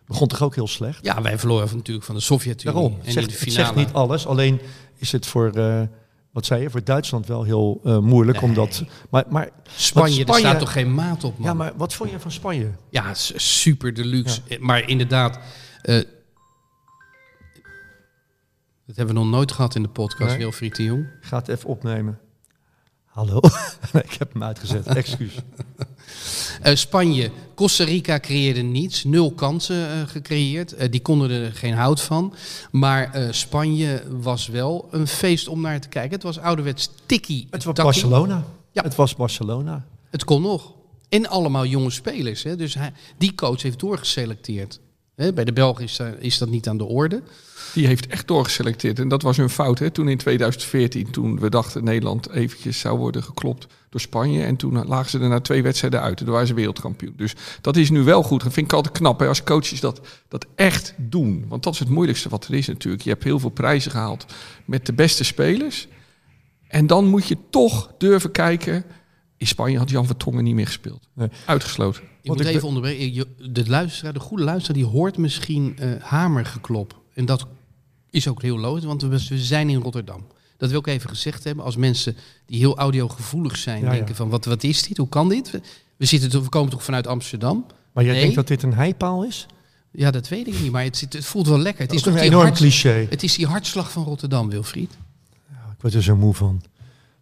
[0.06, 1.04] Begon toch ook heel slecht.
[1.04, 2.74] Ja, wij verloren natuurlijk van de Sovjet-Unie.
[2.74, 2.92] Daarom.
[2.92, 3.64] En Het in zegt, de het finale.
[3.64, 4.26] zegt niet alles.
[4.26, 4.60] Alleen
[4.96, 5.80] is het voor, eh,
[6.32, 8.40] wat zei je, voor Duitsland wel heel eh, moeilijk.
[8.40, 8.48] Nee.
[8.48, 11.46] Omdat, maar, maar, Spanje, er staat toch geen maat op, man?
[11.46, 12.70] Ja, maar wat vond je van Spanje?
[12.90, 14.40] Ja, super deluxe.
[14.48, 15.38] Eh, Maar inderdaad,
[15.82, 15.94] eh,
[18.86, 20.38] dat hebben we nog nooit gehad in de podcast, Nee.
[20.38, 21.00] Wilfried de Jong.
[21.00, 22.18] Ik ga het even opnemen.
[23.18, 23.40] Hallo?
[24.08, 25.34] Ik heb hem uitgezet, excuus.
[26.62, 29.04] Eh, Spanje, Costa Rica creëerde niets.
[29.04, 30.72] Nul kansen eh, gecreëerd.
[30.72, 32.34] Eh, die konden er geen hout van.
[32.70, 36.12] Maar Spanje was wel een feest om naar te kijken.
[36.12, 37.46] Het was ouderwets tikkie.
[37.50, 37.84] Het was takkie.
[37.84, 38.44] Barcelona.
[38.72, 38.82] Ja.
[38.82, 39.84] Het was Barcelona.
[40.10, 40.72] Het kon nog.
[41.08, 42.42] En allemaal jonge spelers.
[42.42, 42.56] Hè?
[42.56, 44.80] Dus hij, die coach heeft doorgeselecteerd.
[45.34, 47.22] Bij de Belgen is, daar- is dat niet aan de orde.
[47.74, 48.98] Die heeft echt doorgeselecteerd.
[48.98, 49.78] En dat was hun fout.
[49.78, 49.90] Hè?
[49.90, 54.44] Toen in 2014, toen we dachten Nederland eventjes zou worden geklopt door Spanje.
[54.44, 56.18] En toen lagen ze er twee wedstrijden uit.
[56.18, 57.14] En toen waren ze wereldkampioen.
[57.16, 58.42] Dus dat is nu wel goed.
[58.42, 59.26] Dat vind ik altijd knap hè?
[59.26, 61.44] als coaches dat, dat echt doen.
[61.48, 63.02] Want dat is het moeilijkste wat er is natuurlijk.
[63.02, 64.26] Je hebt heel veel prijzen gehaald
[64.64, 65.88] met de beste spelers.
[66.68, 68.84] En dan moet je toch durven kijken.
[69.38, 71.08] In Spanje had Jan Vertongen niet meer gespeeld.
[71.12, 71.28] Nee.
[71.44, 72.02] Uitgesloten.
[72.02, 73.24] Ik Want moet ik even onderbreken.
[73.52, 77.00] De, luisteraar, de goede luisteraar, die hoort misschien eh hamergeklop.
[77.14, 77.46] En dat
[78.10, 80.26] is ook heel logisch, want we, we zijn in Rotterdam.
[80.56, 81.64] Dat wil ik even gezegd hebben.
[81.64, 84.14] Als mensen die heel audiogevoelig zijn, Ja, denken ja.
[84.14, 84.96] van wat, wat is dit?
[84.96, 85.50] Hoe kan dit?
[85.50, 85.60] We,
[85.96, 87.66] we, zitten, we komen toch vanuit Amsterdam?
[87.92, 88.20] Maar jij Nee.
[88.22, 89.46] denkt dat dit een heipaal is?
[89.90, 91.82] Ja, dat weet ik niet, maar het, zit, het voelt wel lekker.
[91.82, 93.06] Het is Dat is toch een enorm hart- cliché.
[93.10, 94.92] Het is die hartslag van Rotterdam, Wilfried.
[95.50, 96.62] Ik word er zo moe van.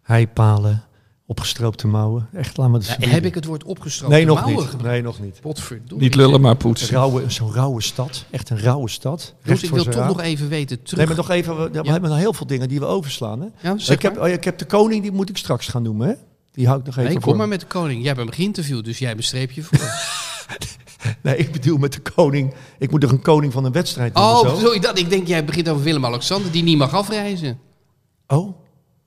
[0.01, 0.83] Heipalen,
[1.27, 2.29] opgestroopte mouwen.
[2.33, 4.15] Echt, laat me dat Ja, heb ik het woord opgestroken?
[4.15, 4.81] Nee, nog mouwen niet.
[4.81, 5.39] Nee, nog niet.
[5.41, 6.03] Potverdorie.
[6.03, 6.89] Niet lullen, maar poetsen.
[6.89, 8.25] Rauwe, zo'n rauwe stad.
[8.29, 9.33] Echt een rauwe stad.
[9.43, 10.07] Dus ik wil toch raam.
[10.07, 10.97] nog even weten terug.
[10.97, 11.71] Nee, maar nog even.
[11.71, 13.41] We, hebben nog heel veel dingen die we overslaan.
[13.41, 13.47] Hè?
[13.69, 14.23] Ja, zeg ik, heb, maar.
[14.23, 16.07] oh ik heb de koning, die moet ik straks gaan noemen.
[16.07, 16.13] Hè?
[16.51, 17.29] Die hou ik nog even Nee, voor.
[17.29, 17.97] kom maar met de koning.
[17.97, 19.79] Jij hebt hem geïnterviewd, dus jij hebt een streepje voor.
[21.21, 22.53] Nee, ik bedoel met de koning.
[22.79, 24.51] Ik moet nog een koning van een wedstrijd noemen.
[24.51, 24.73] Oh, zo.
[24.73, 24.99] je dat?
[24.99, 27.59] Ik denk, jij begint over Willem-Alexander, die niet mag afreizen.
[28.27, 28.55] Oh,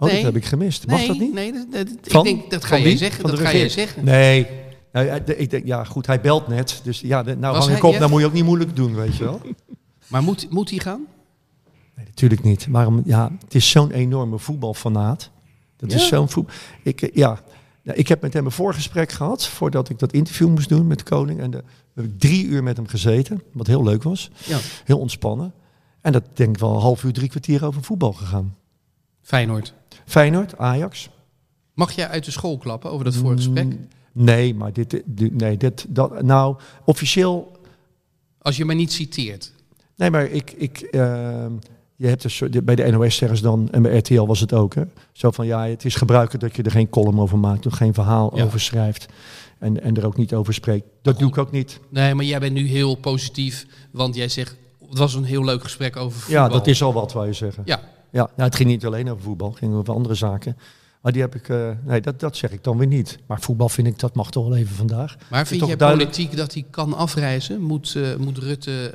[0.00, 0.14] oh Nee.
[0.16, 0.86] dat heb ik gemist.
[0.86, 1.32] Mag nee, dat niet?
[1.32, 2.26] Nee, dat, dat- Van?
[2.26, 2.96] ik denk, dat ga wie?
[2.96, 3.20] zeggen.
[3.20, 3.88] Van Dat de ga jij regering?
[3.88, 4.04] zeggen.
[4.04, 4.46] Nee.
[4.92, 6.80] Nou, ja, ik denk, ja, goed, hij belt net.
[6.84, 7.92] Dus ja, de- nou Was hang ik op.
[7.92, 7.98] ja?
[7.98, 9.40] Nou moet je ook niet moeilijk doen, weet je wel.
[10.06, 11.06] Maar moet, moet hij gaan?
[11.96, 12.66] Nee, natuurlijk niet.
[12.70, 13.02] Waarom?
[13.04, 15.30] Ja, het is zo'n enorme voetbalfanaat.
[15.76, 16.50] Dat is zo'n voet.
[16.82, 17.40] Ik, eh, ja.
[17.82, 20.98] Ja, ik heb met hem een voorgesprek gehad voordat ik dat interview moest doen met
[20.98, 21.40] de koning.
[21.40, 24.30] En de, we hebben drie uur met hem gezeten, wat heel leuk was.
[24.46, 24.58] Ja.
[24.84, 25.52] Heel ontspannen.
[26.00, 28.56] En dat denk ik wel een half uur, drie kwartier over voetbal gegaan.
[29.22, 29.74] Feyenoord.
[30.10, 31.08] Feyenoord, Ajax.
[31.74, 33.64] Mag jij uit de school klappen over dat vorige gesprek?
[33.64, 37.58] Mm, Nee, maar dit, dit- nee, dit, dat, nou, officieel
[38.38, 39.52] Als je mij niet citeert.
[39.96, 41.52] Nee, maar ik, ik, ehm,
[41.96, 44.52] je hebt dus de- bij de NOS zeggen ze dan, en bij RTL was het
[44.52, 44.82] ook, hè?
[45.12, 47.94] Zo van ja, het is gebruikelijk dat je er geen column over maakt, of geen
[47.94, 48.44] verhaal Ja.
[48.44, 49.06] over schrijft
[49.58, 50.86] en, en er ook niet over spreekt.
[51.02, 51.80] Dat doe ik ook niet.
[51.88, 54.56] Nee, maar jij bent nu heel positief, want jij zegt,
[54.88, 56.42] het was een heel leuk gesprek over voetbal.
[56.44, 57.62] Ja, dat is al wat, wou je zeggen.
[57.66, 57.80] Ja,
[58.12, 60.56] Ja, nou, het ging niet alleen over voetbal, het ging over andere zaken.
[61.00, 63.18] Maar die heb ik, eh, nee, dat, dat zeg ik dan weer niet.
[63.26, 65.16] Maar voetbal vind ik, dat mag toch wel even vandaag.
[65.30, 67.60] maar vind jij duidelijk- politiek dat hij kan afreizen?
[67.62, 68.92] Moet, eh, moet Rutte...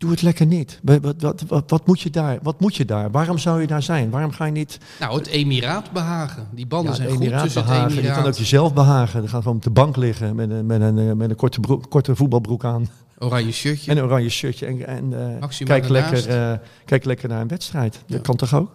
[0.00, 0.78] Doe het lekker niet.
[0.82, 2.38] Wat, wat, wat, wat, moet je daar?
[2.42, 3.10] Wat moet je daar?
[3.10, 4.10] Waarom zou je daar zijn?
[4.10, 6.48] Waarom ga je niet nou, het Emiraat behagen.
[6.52, 7.96] Die banden Ja, zijn de goed Emiraat tussen behagen.
[7.96, 9.20] het Je kan ook jezelf behagen.
[9.20, 11.90] Dan gaat gewoon op de bank liggen met een, met een, met een korte, broek,
[11.90, 12.88] korte voetbalbroek aan.
[13.18, 13.90] Oranje shirtje.
[13.90, 14.66] En een oranje shirtje.
[14.66, 18.02] En, en eh, kijk, lekker, eh, kijk lekker naar een wedstrijd.
[18.06, 18.70] Dat kan toch ook?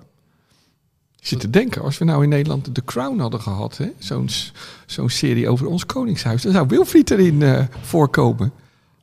[1.19, 4.29] Ik zit te denken, als we nou in Nederland The Crown hadden gehad, hè, zo'n
[4.29, 4.51] s-
[4.85, 8.51] zo'n serie over ons koningshuis, dan zou Wilfried erin eh, voorkomen.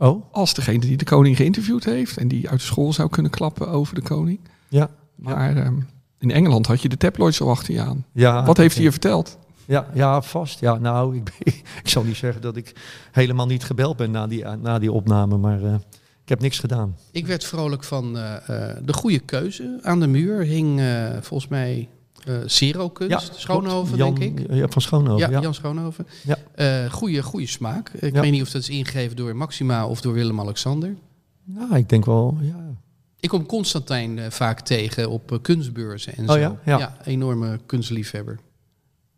[0.09, 3.31] Oh, Als degene die de koning geïnterviewd heeft en die uit de school zou kunnen
[3.31, 4.41] klappen over de koning.
[4.69, 4.91] ja.
[5.17, 5.75] Maar ehm,
[6.19, 8.05] in Engeland had je de tabloids al achter je aan.
[8.13, 9.39] ja Wat heeft hij je verteld?
[9.65, 10.61] Ja, ja, vast.
[10.61, 12.73] Ja, nou, ik, ben- ik zal niet zeggen dat ik
[13.13, 15.37] helemaal niet gebeld ben na die, na die opname.
[15.37, 15.75] Maar eh,
[16.23, 16.97] ik heb niks gedaan.
[17.13, 18.35] Ik werd vrolijk van eh,
[18.71, 19.79] eh, de goede keuze.
[19.83, 21.89] Aan de muur hing eh, volgens mij
[22.27, 24.19] eh Zero Kunst, Schoonhoven, klopt.
[24.21, 24.53] denk ik.
[24.55, 25.41] Ja, van Schoonhoven, Ja, ja.
[25.41, 26.07] Jan Schoonhoven.
[26.25, 26.37] Ja.
[26.55, 27.89] Eh, goede, goede smaak.
[27.89, 28.21] Ik Ja.
[28.21, 30.97] weet niet of dat is ingegeven door Maxima of door Willem-Alexander.
[31.45, 32.75] Nou, ik denk wel, ja.
[33.21, 36.39] Ik kom Constantijn eh, vaak tegen op kunstbeurzen en Oh zo.
[36.41, 36.59] ja?
[36.65, 36.97] Ja.
[37.05, 38.39] enorme kunstliefhebber.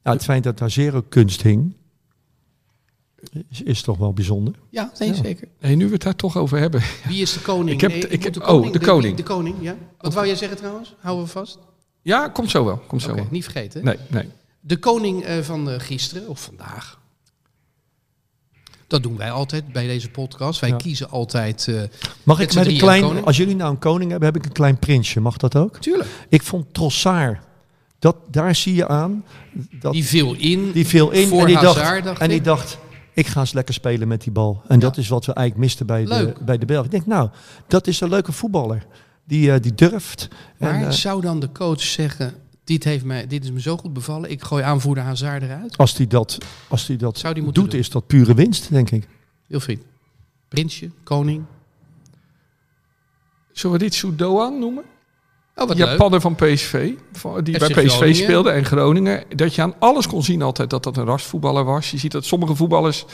[0.02, 0.12] ja.
[0.12, 1.74] Het feit dat daar zero kunst hing,
[3.48, 4.54] is, is toch wel bijzonder.
[4.70, 5.14] Ja, nee, Ja.
[5.14, 5.48] zeker.
[5.58, 6.82] Hey, nu we het daar toch over hebben.
[7.08, 7.70] Wie is de koning?
[7.70, 9.16] Ik heb- Nee, ik- de oh, de koning.
[9.16, 9.76] De, koning, ja.
[9.98, 10.94] Wat wou jij zeggen trouwens?
[10.98, 11.58] Houden we vast?
[12.04, 12.76] Ja, komt zo wel.
[12.86, 13.26] Komt zo wel.
[13.30, 13.84] niet vergeten.
[13.84, 14.28] Nee, nee.
[14.60, 16.98] De koning eh, van eh, gisteren, of vandaag.
[18.86, 20.60] Dat doen wij altijd bij deze podcast.
[20.60, 20.76] Wij Ja.
[20.76, 21.68] kiezen altijd...
[21.68, 21.82] eh,
[22.22, 24.78] Mag ik met een klein, als jullie nou een koning hebben, heb ik een klein
[24.78, 25.20] prinsje.
[25.20, 25.78] Mag dat ook?
[25.78, 27.38] tuurlijk, Ik vond Trossard,
[27.98, 29.24] dat, daar zie je aan,
[29.80, 30.72] dat, die viel in.
[30.72, 32.44] die viel in voor en die, dacht, Hazard, dacht en die ik.
[32.44, 32.78] dacht,
[33.12, 34.62] ik ga eens lekker spelen met die bal.
[34.68, 36.84] En dat is wat we eigenlijk misten bij de, bij de Belgen.
[36.84, 37.28] Ik denk, nou,
[37.66, 38.86] dat is een leuke voetballer.
[39.24, 40.28] Die, eh, die durft.
[40.58, 42.34] Maar en, eh, zou dan de coach zeggen...
[42.64, 45.76] Dit, heeft mij, dit is me zo goed bevallen, ik gooi aanvoerder Hazard eruit?
[45.76, 47.80] als hij dat, als die dat Zou die moeten doet, doen?
[47.80, 49.08] is dat pure winst, denk ik.
[49.46, 49.82] Wilfried.
[50.48, 51.44] Prinsje, koning.
[53.52, 54.84] Zullen we dit Soudoan noemen?
[55.56, 56.92] Oh, wat Japaner van PSV,
[57.42, 58.16] die FC bij PSV Groningen.
[58.16, 59.24] speelde en Groningen.
[59.28, 61.90] Dat je aan alles kon zien altijd dat dat een rasvoetballer was.
[61.90, 63.04] Je ziet dat sommige voetballers,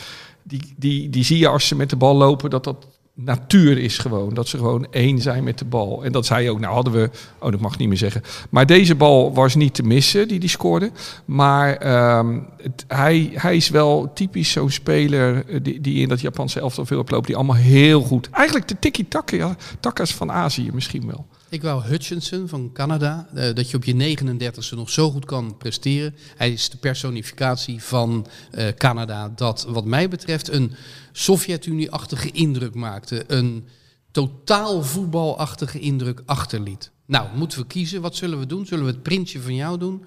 [0.42, 2.86] die, die, die zie je als ze met de bal lopen, dat dat
[3.24, 4.34] natuur is gewoon.
[4.34, 6.04] Dat ze gewoon één zijn met de bal.
[6.04, 8.22] En dat zei ook, nou hadden we, oh dat mag niet meer zeggen.
[8.50, 10.90] Maar deze bal was niet te missen, die die scoorde.
[11.24, 12.38] Maar ehm,
[12.86, 16.98] hij, hij is wel typisch zo'n speler eh, die, die in dat Japanse elftal veel
[16.98, 17.26] oploopt.
[17.26, 21.26] Die allemaal heel goed, eigenlijk de tiki-takas van Azië misschien wel.
[21.50, 25.56] Ik wou Hutchinson van Canada, eh, dat je op je 39e nog zo goed kan
[25.56, 26.14] presteren.
[26.36, 30.72] Hij is de personificatie van eh, Canada dat wat mij betreft een
[31.12, 33.24] Sovjet-Unie-achtige indruk maakte.
[33.26, 33.66] Een
[34.10, 36.90] totaal voetbalachtige indruk achterliet.
[37.06, 38.00] Nou, moeten we kiezen.
[38.00, 38.66] Wat zullen we doen?
[38.66, 40.04] Zullen we het printje van jou doen?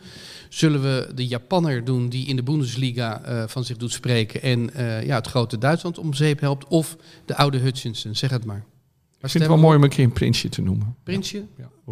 [0.50, 4.70] Zullen we de Japanner doen die in de Bundesliga eh, van zich doet spreken en
[5.06, 6.68] ja, het grote Duitsland om zeep helpt?
[6.68, 8.16] Of de oude Hutchinson?
[8.16, 8.66] Zeg het maar.
[9.24, 10.96] Ik vind het wel mooi om een keer een prinsje te noemen.
[11.04, 11.44] Prinsje?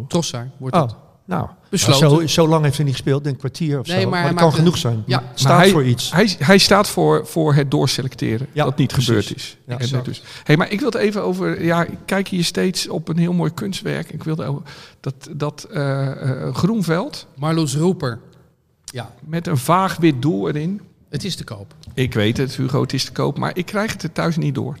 [0.08, 0.92] Trossard wordt het.
[0.92, 2.08] Oh, nou, Besloten.
[2.08, 4.08] Zo, zo lang heeft hij niet gespeeld, een kwartier of Nee, zo.
[4.08, 5.02] maar Maar, het kan genoeg zijn.
[5.06, 5.18] Ja.
[5.18, 6.12] Het Maar staat hij, voor iets.
[6.12, 8.46] Hij, hij staat voor, voor het doorselecteren.
[8.52, 9.06] Ja, dat niet precies.
[9.06, 9.56] gebeurd is.
[9.66, 10.04] Ja, exact.
[10.04, 11.64] dus, hey, maar ik wil het even over.
[11.64, 14.10] Ja, ik kijk hier steeds op een heel mooi kunstwerk.
[14.12, 14.62] Ik wilde over
[15.00, 18.20] dat, dat eh, eh, groenveld Marloes Roeper.
[18.84, 20.80] Ja, met een vaag wit doel erin.
[21.08, 21.74] het is te koop.
[21.94, 24.54] Ik weet het, Hugo, het is te koop, maar ik krijg het er thuis niet
[24.54, 24.76] door.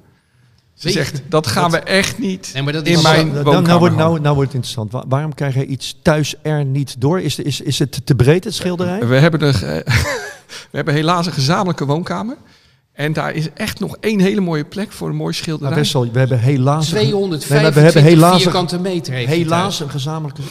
[0.82, 3.44] Ze zegt, dat gaan we echt niet Nee, maar dat in is- mijn nou, nou,
[3.44, 4.92] woonkamer nou, wordt, nou, nou wordt het interessant.
[4.92, 7.20] Wa- waarom krijg je iets thuis er niet door?
[7.20, 9.06] Is, is, is het te breed, het schilderij?
[9.06, 9.82] We hebben, ge-
[10.70, 12.36] we hebben helaas een gezamenlijke woonkamer.
[12.92, 15.74] En daar is echt nog één hele mooie plek voor een mooi Nou, schilderij.
[15.74, 16.84] Wessel, we hebben helaas...
[16.84, 20.42] een- 225 Nee, maar we hebben helaas, vierkante meter heeft hij helaas een gezamenlijke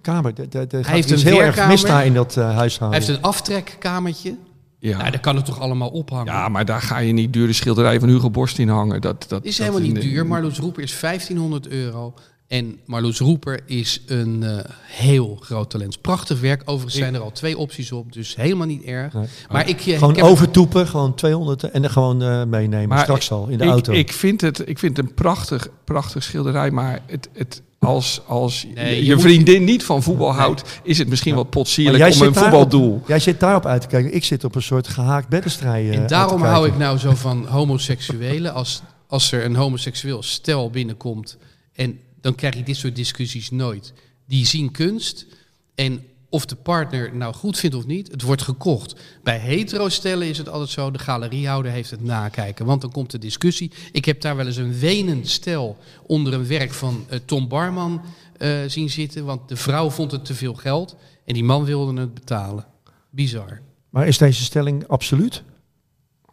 [0.00, 0.32] kamer.
[0.36, 3.00] Er- er- er gaat heeft een heel erg mis daar in dat Hij huishouden.
[3.00, 4.34] heeft een aftrekkamertje.
[4.88, 4.96] Ja.
[4.98, 6.32] Nou, daar kan het toch allemaal ophangen.
[6.32, 9.00] ja, maar daar ga je niet dure schilderijen van Hugo Borst in hangen.
[9.00, 10.26] Dat, dat is dat helemaal niet in- duur.
[10.26, 12.14] Marloes Roeper is 1500 euro.
[12.48, 16.00] En Marloes Roeper is een eh, heel groot talent.
[16.00, 16.62] Prachtig werk.
[16.64, 18.12] Overigens zijn er al twee opties op.
[18.12, 19.12] Dus helemaal niet erg.
[19.12, 19.26] Nee.
[19.50, 22.88] Maar ik, eh, Gewoon ik heb- overtoepen, gewoon 200 en dan gewoon eh, meenemen.
[22.88, 23.92] Maar straks al in de ik, auto.
[23.92, 28.66] Ik vind het, ik vind het een prachtig, prachtig schilderij, maar het, het, als, als
[28.74, 32.06] Nee, je, je vriendin niet van voetbal houdt, is het misschien wat Maar potsierlijk jij
[32.06, 32.94] om zit een voetbaldoel.
[32.94, 34.14] Op, jij zit daarop uit te kijken.
[34.14, 35.94] Ik zit op een soort gehaakt beddenstrijd.
[35.94, 38.54] En daarom hou ik nou zo van homoseksuelen.
[38.54, 41.36] Als, als er een homoseksueel stel binnenkomt
[41.72, 43.92] en dan krijg je dit soort discussies nooit.
[44.24, 45.26] Die zien kunst
[45.74, 48.94] en of de partner nou goed vindt of niet, het wordt gekocht.
[49.22, 52.66] Bij hetero-stellen is het altijd zo, de galeriehouder heeft het nakijken.
[52.66, 53.72] Want dan komt de discussie.
[53.92, 58.02] Ik heb daar wel eens een wenend stel onder een werk van eh, Tom Barman
[58.36, 59.24] eh, zien zitten.
[59.24, 62.66] Want de vrouw vond het te veel geld en die man wilde het betalen.
[63.10, 63.60] Bizar.
[63.90, 65.42] Maar is deze stelling absoluut?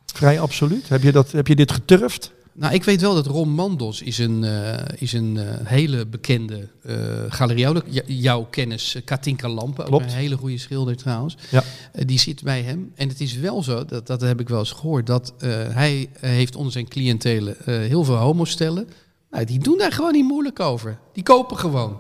[0.05, 0.89] Vrij absoluut?
[0.89, 2.31] Heb je, dat, heb je dit geturfd?
[2.55, 6.69] Nou, ik weet wel dat Ron Mandos is een, eh, is een eh, hele bekende
[6.85, 11.37] uh, jouw kennis, Katinka Lampen, ook een hele goede schilder trouwens.
[11.51, 11.63] Ja.
[12.05, 12.91] Die zit bij hem.
[12.95, 15.33] En het is wel zo, dat, dat heb ik wel eens gehoord, dat
[15.69, 18.87] hij heeft onder zijn cliëntelen heel veel homostellen.
[19.31, 20.99] Nou, die doen daar gewoon niet moeilijk over.
[21.13, 21.99] Die kopen gewoon.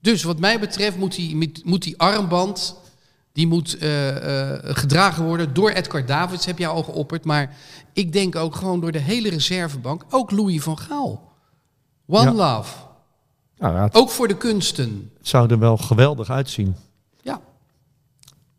[0.00, 2.79] Dus wat mij betreft moet die, moet die armband...
[3.40, 7.24] Die moet eh, eh, gedragen worden door Edgar Davids, heb jij al geopperd.
[7.24, 7.56] Maar
[7.92, 10.04] ik denk ook gewoon door de hele reservebank.
[10.10, 11.32] Ook Louis van Gaal.
[12.06, 12.32] One Ja.
[12.56, 12.74] love.
[13.58, 15.10] Nou, ja, het Ook voor de kunsten.
[15.22, 16.76] zou er wel geweldig uitzien.
[17.22, 17.40] Ja.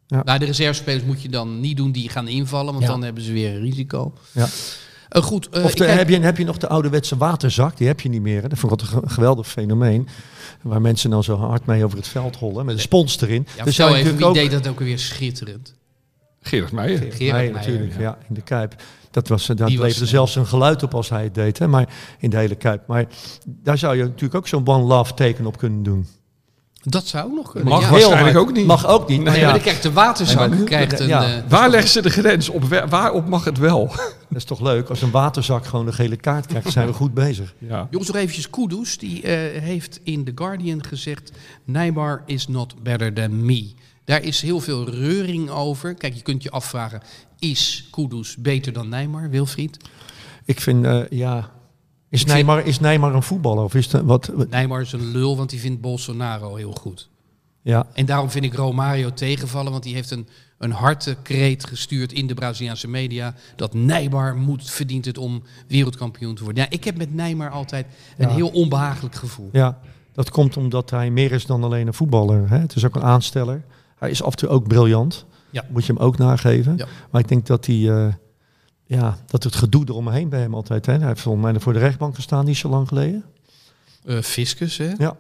[0.08, 0.22] Ja.
[0.24, 3.32] Nou, de reservespelers moet je dan niet doen die gaan invallen, want dan hebben ze
[3.32, 4.14] weer een risico.
[4.32, 4.48] Ja.
[5.12, 7.78] Eh, goed, eh, Of ik de, kijk- heb, je, heb je nog de ouderwetse waterzak?
[7.78, 8.42] Die heb je niet meer.
[8.42, 8.48] Hè?
[8.48, 10.08] Dat vond ik altijd een ge- geweldig fenomeen.
[10.62, 12.66] Waar mensen dan zo hard mee over het veld hollen.
[12.66, 13.48] Met een spons erin.
[13.58, 15.74] ja, Dus zou je even, wie natuurlijk deed dat ook weer schitterend?
[16.42, 16.98] Gerard Meijer.
[16.98, 18.02] Gerard Nee, Meijer, natuurlijk, ja.
[18.02, 18.18] ja.
[18.30, 18.76] in de Kuip.
[19.12, 20.08] Dat was, daar Die was leverde snel.
[20.08, 21.68] zelfs een geluid op als hij het deed, hè?
[21.68, 22.88] maar in de hele Kuip.
[22.88, 23.06] Maar
[23.46, 26.08] daar zou je natuurlijk ook zo'n One Love teken op kunnen doen.
[26.84, 27.70] Dat zou ook nog kunnen.
[27.70, 27.90] Mag ja.
[27.90, 28.00] wel.
[28.00, 28.66] Waarschijnlijk ook niet.
[28.66, 29.18] Mag ook niet.
[29.18, 31.08] Nee, maar maar ja, dan krijgt de waterzak Nee, maar- krijgt een...
[31.08, 31.24] ja.
[31.24, 32.50] eh, Waar leggen ze de grens?
[32.50, 33.88] Op wa- waarop mag het wel?
[34.30, 34.90] dat is toch leuk.
[34.90, 37.54] Als een waterzak gewoon een gele kaart krijgt, zijn we goed bezig.
[37.70, 37.88] Ja.
[37.90, 38.98] Jongens, nog eventjes Kudus.
[38.98, 41.32] Die eh, heeft in The Guardian gezegd...
[41.66, 43.72] Neymar is not better than me.
[44.06, 45.94] Daar is heel veel reuring over.
[45.94, 47.02] Kijk, je kunt je afvragen...
[47.40, 49.78] Is Kudus beter dan Neymar, Wilfried?
[50.46, 51.50] Ik vind, eh, ja...
[52.12, 53.64] Is vind- Neymar, is Neymar een voetballer?
[53.64, 57.10] Of is het, wat, wat- Neymar is een lul, want die vindt Bolsonaro heel goed.
[57.62, 62.14] ja, En daarom vind ik Romario tegenvallen, want die heeft een, een harte kreet gestuurd
[62.14, 63.34] in de Braziliaanse media.
[63.56, 66.64] Dat Neymar moet, verdient het om wereldkampioen te worden.
[66.64, 67.86] Ja, ik heb met Neymar altijd
[68.18, 68.34] een Ja.
[68.36, 69.50] heel onbehagelijk gevoel.
[69.52, 69.80] ja,
[70.14, 72.50] dat komt omdat hij meer is dan alleen een voetballer.
[72.50, 72.58] Hè?
[72.58, 73.64] Het is ook een aansteller.
[73.98, 75.26] Hij is af en toe ook briljant.
[75.50, 75.66] Ja.
[75.70, 76.78] Moet je hem ook nageven.
[76.78, 76.86] Ja.
[77.12, 77.90] Maar ik denk dat hij...
[77.90, 78.14] eh,
[78.92, 80.86] ja, dat het gedoe eromheen bij hem altijd...
[80.86, 80.98] Hè?
[80.98, 83.24] Hij heeft volgens mij voor de rechtbank gestaan niet zo lang geleden.
[84.04, 84.94] Eh Fiscus, hè?
[84.98, 85.18] Ja.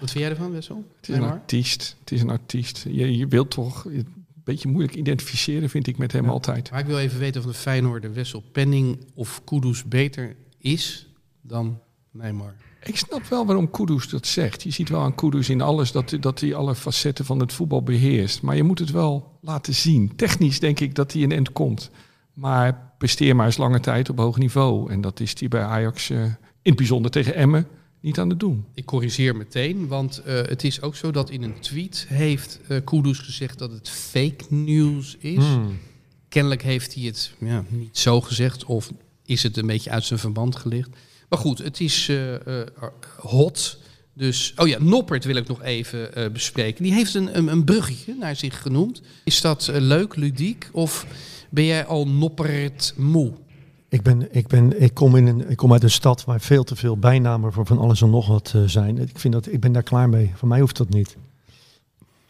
[0.00, 0.84] Wat vind jij ervan, Wessel?
[0.96, 1.38] Het is een Neymar?
[1.38, 1.96] artiest.
[2.00, 2.84] Het is een artiest.
[2.88, 6.70] Je, je wilt toch een beetje moeilijk identificeren, vind ik met hem altijd.
[6.70, 11.06] Maar ik wil even weten of de Feyenoorder Wessel Penning of Kudus beter is
[11.40, 12.54] dan Neymar.
[12.82, 14.62] Ik snap wel waarom Kudus dat zegt.
[14.62, 17.82] Je ziet wel aan Kudus in alles dat, dat hij alle facetten van het voetbal
[17.82, 18.42] beheerst.
[18.42, 20.16] Maar je moet het wel laten zien.
[20.16, 21.90] Technisch denk ik dat hij een end komt.
[22.34, 24.90] Maar presteer maar eens lange tijd op hoog niveau.
[24.90, 27.66] En dat is hij bij Ajax, eh, in het bijzonder tegen Emmen,
[28.00, 28.64] niet aan het doen.
[28.74, 32.78] Ik corrigeer meteen, want eh, het is ook zo dat in een tweet heeft eh
[32.84, 35.44] Kudus gezegd dat het fake news is.
[35.44, 35.78] Hmm.
[36.28, 38.90] Kennelijk heeft hij het ja, niet zo gezegd of
[39.24, 40.90] is het een beetje uit zijn verband gelicht.
[41.28, 42.10] Maar goed, het is
[43.16, 43.78] hot.
[44.12, 46.84] Dus, oh ja, Noppert wil ik nog even bespreken.
[46.84, 49.02] Die heeft een, een, een bruggetje naar zich genoemd.
[49.24, 50.68] Is dat leuk, ludiek?
[50.72, 51.06] Of
[51.54, 53.32] ben jij al Noppert moe?
[53.88, 56.64] Ik, ben, ik, ben, ik, kom in een, ik kom uit een stad waar veel
[56.64, 58.98] te veel bijnamen voor van alles en nog wat eh, zijn.
[58.98, 60.32] Ik, vind dat, ik ben daar klaar mee.
[60.34, 61.16] Voor mij hoeft dat niet.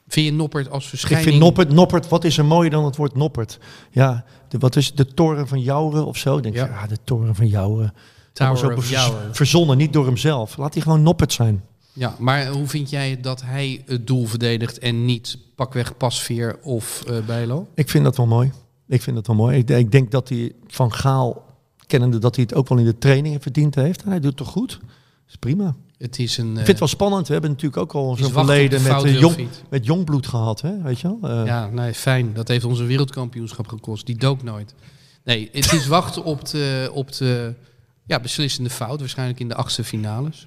[0.08, 1.28] Vind je Noppert als Ik verschijning...
[1.28, 3.58] vind Noppert, Noppert, wat is er mooier dan het woord Noppert?
[3.90, 6.36] Ja, de, wat is de toren van Jouren of zo?
[6.36, 6.66] Ik denk, Ja.
[6.66, 7.94] ja, de toren van Jouren.
[8.32, 9.34] Tower vers- Jouren.
[9.34, 10.56] Verzonnen, niet door hemzelf.
[10.56, 11.62] Laat hij gewoon Noppert zijn.
[11.92, 17.02] Ja, maar hoe vind jij dat hij het doel verdedigt en niet pakweg Pasveer of
[17.08, 17.66] eh Bijlo?
[17.74, 18.52] Ik vind dat wel mooi.
[18.88, 19.58] Ik vind dat wel mooi.
[19.58, 21.44] Ik, ik denk dat hij van Gaal,
[21.86, 24.02] kennende dat hij het ook wel in de trainingen verdiend heeft.
[24.02, 24.70] En hij doet het toch goed?
[24.70, 25.74] Dat is prima.
[25.98, 26.44] Het is een...
[26.44, 27.26] Ik eh, vind het wel spannend.
[27.26, 30.60] We hebben natuurlijk ook al zo'n verleden de met, eh, jong, met jongbloed gehad.
[30.60, 30.82] Hè?
[30.82, 31.30] Weet je wel?
[31.30, 32.34] Eh, Ja, nee, fijn.
[32.34, 34.06] Dat heeft onze wereldkampioenschap gekost.
[34.06, 34.74] Die dook nooit.
[35.24, 37.54] Nee, het is wachten op de, op de
[38.06, 39.00] ja, beslissende fout.
[39.00, 40.46] Waarschijnlijk in de achtste finales.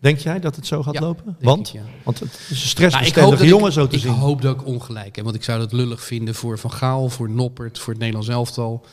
[0.00, 1.36] Denk jij dat het zo gaat Ja, lopen?
[1.40, 1.68] Want?
[1.68, 1.82] ik, ja.
[2.04, 4.12] Want het is een Nou, ik stressbestendige dat jongen ik, zo te ik zien.
[4.12, 5.24] hoop dat ik ongelijk heb.
[5.24, 8.86] Want ik zou dat lullig vinden voor Van Gaal, voor Noppert, voor het Nederlands elftal.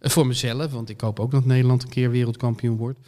[0.00, 2.98] En voor mezelf, want ik hoop ook dat Nederland een keer wereldkampioen wordt.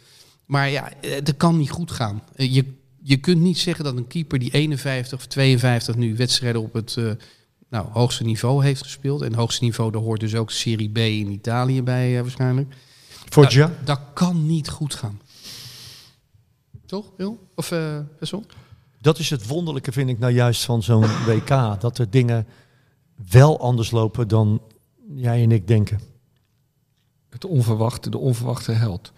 [0.45, 2.23] Maar ja, eh, dat kan niet goed gaan.
[2.35, 2.65] Eh, Je,
[3.01, 6.97] je kunt niet zeggen dat een keeper die 51 of 52 nu wedstrijden op het
[6.97, 7.11] eh,
[7.69, 9.21] nou, hoogste niveau heeft gespeeld.
[9.21, 12.75] En het hoogste niveau, daar hoort dus ook Serie B in Italië bij eh, waarschijnlijk.
[13.29, 13.67] Foggia?
[13.67, 15.21] Dat, dat kan niet goed gaan.
[16.93, 17.47] Toch, Wil?
[17.55, 18.45] Of eh Wessel?
[19.01, 21.47] Dat is het wonderlijke, vind ik nou juist van zo'n WK.
[21.81, 22.47] Dat er dingen
[23.29, 24.61] wel anders lopen dan
[25.15, 25.99] jij en ik denken.
[27.29, 29.11] Het onverwachte, de onverwachte held.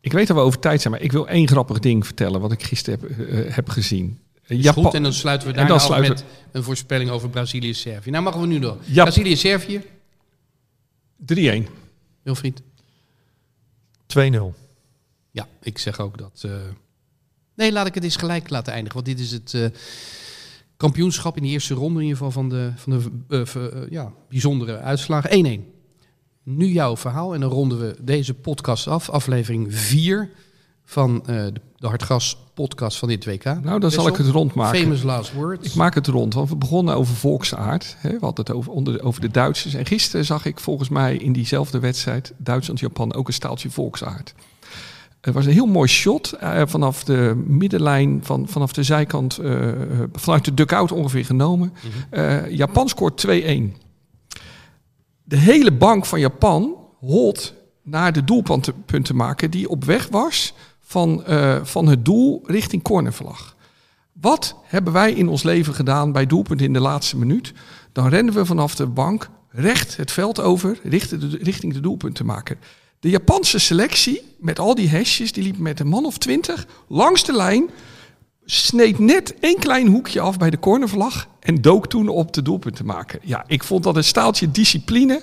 [0.00, 2.52] Ik weet dat we over tijd zijn, maar ik wil één grappig ding vertellen wat
[2.52, 4.18] ik gisteren heb, eh, heb gezien.
[4.46, 8.10] Eh, Japan- goed, en dan sluiten we En daarna af met een voorspelling over Brazilië-Servië.
[8.10, 8.76] Nou, mogen we nu door.
[8.84, 9.02] Ja.
[9.02, 9.82] Brazilië-Servië,
[11.16, 11.66] 3-1.
[12.22, 12.62] Wilfried?
[14.06, 14.54] 2-0.
[15.30, 16.42] Ja, ik zeg ook dat...
[16.44, 16.52] eh,
[17.60, 18.94] Nee, laat ik het eens gelijk laten eindigen.
[18.94, 19.64] Want dit is het eh,
[20.76, 22.92] kampioenschap in de eerste ronde in ieder geval van de, van
[23.28, 25.60] de eh, eh, ja, bijzondere uitslagen.
[25.60, 25.78] 1-1.
[26.42, 29.10] Nu jouw verhaal en dan ronden we deze podcast af.
[29.10, 30.30] Aflevering 4
[30.84, 33.44] van de, de Hartgas podcast van dit WK.
[33.44, 34.80] Nou, dan zal ik het rondmaken.
[34.80, 35.66] Famous last words.
[35.66, 37.96] Ik maak het rond, want we begonnen over volksaard.
[37.98, 38.10] Hè?
[38.10, 39.74] We hadden het over, onder, over de Duitsers.
[39.74, 44.34] En gisteren zag ik volgens mij in diezelfde wedstrijd, Duitsland-Japan, ook een staaltje volksaard.
[45.20, 49.68] Er was een heel mooi shot eh, vanaf de middenlijn, van, vanaf de zijkant, eh,
[50.12, 51.72] vanuit de dugout ongeveer genomen.
[52.10, 53.76] Eh, Japan scoort 2-1.
[55.24, 61.24] De hele bank van Japan holt naar de doelpuntenmaker die op weg was van,
[61.62, 63.56] van het doel richting cornervlag.
[64.12, 67.52] Wat hebben wij in ons leven gedaan bij doelpunt in de laatste minuut?
[67.92, 72.58] Dan rennen we vanaf de bank recht het veld over richting de, richting de doelpuntenmaker.
[73.00, 77.24] De Japanse selectie, met al die hesjes, die liep met een man of twintig langs
[77.24, 77.70] de lijn.
[78.44, 83.20] Sneed net één klein hoekje af bij de cornervlag en dook toen op de doelpuntenmaker.
[83.22, 85.22] Ja, ik vond dat een staaltje discipline.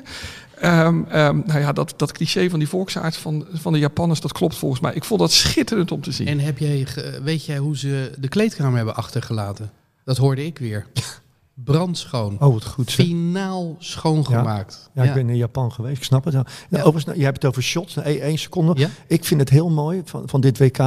[0.59, 4.31] Ehm, ehm, nou ja, dat, dat cliché van die volksaard van, van de Japanners, dat
[4.31, 4.93] klopt volgens mij.
[4.93, 6.27] Ik vond dat schitterend om te zien.
[6.27, 6.87] En heb jij,
[7.23, 9.71] weet jij hoe ze de kleedkamer hebben achtergelaten?
[10.03, 10.85] Dat hoorde ik weer.
[11.63, 12.37] Brandschoon.
[12.39, 12.91] Oh, wat goed.
[12.91, 13.05] zeg.
[13.05, 14.89] Finaal schoongemaakt.
[14.93, 16.33] Ja, ik ben in Japan geweest, ik snap het.
[16.33, 16.43] wel.
[16.43, 18.89] Nou, Overigens, nou, je hebt het over shots, nou, één seconde.
[19.07, 20.77] Ik vind het heel mooi van, van dit WK,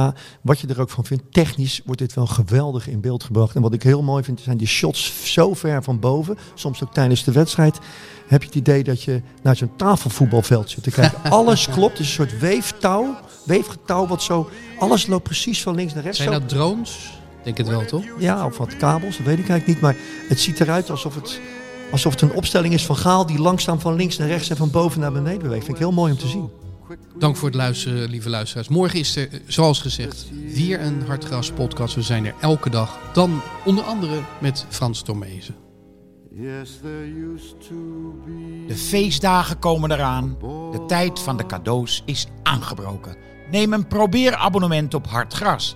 [0.41, 1.23] wat je er ook van vindt.
[1.31, 3.55] Technisch wordt dit wel geweldig in beeld gebracht.
[3.55, 6.37] En wat ik heel mooi vind, zijn die shots zo ver van boven.
[6.53, 7.79] Soms ook tijdens de wedstrijd.
[8.27, 11.31] Heb je het idee dat je naar zo'n tafelvoetbalveld zit te kijken.
[11.31, 13.15] Alles klopt, het is een soort weeftouw.
[13.45, 16.17] Weefgetouw wat zo, alles loopt precies van links naar rechts.
[16.17, 17.20] Zijn dat drones?
[17.43, 18.03] Denk het wel, toch?
[18.17, 19.81] Ja, of wat kabels, dat weet ik eigenlijk niet.
[19.81, 19.95] Maar
[20.27, 21.39] het ziet eruit alsof het,
[21.91, 23.25] alsof het een opstelling is van Gaal...
[23.25, 25.65] die langzaam van links naar rechts en van boven naar beneden beweegt.
[25.65, 26.49] Vind ik heel mooi om te zien.
[27.17, 28.67] Dank voor het luisteren, lieve luisteraars.
[28.67, 31.95] Morgen is er, zoals gezegd, weer een Hartgras podcast.
[31.95, 32.99] We zijn er elke dag.
[33.13, 35.55] Dan onder andere met Frans Tomezen.
[36.33, 37.75] Yes, there used to
[38.25, 40.37] be De feestdagen komen eraan.
[40.71, 43.15] De tijd van de cadeaus is aangebroken.
[43.51, 45.75] Neem een probeerabonnement op Hartgras.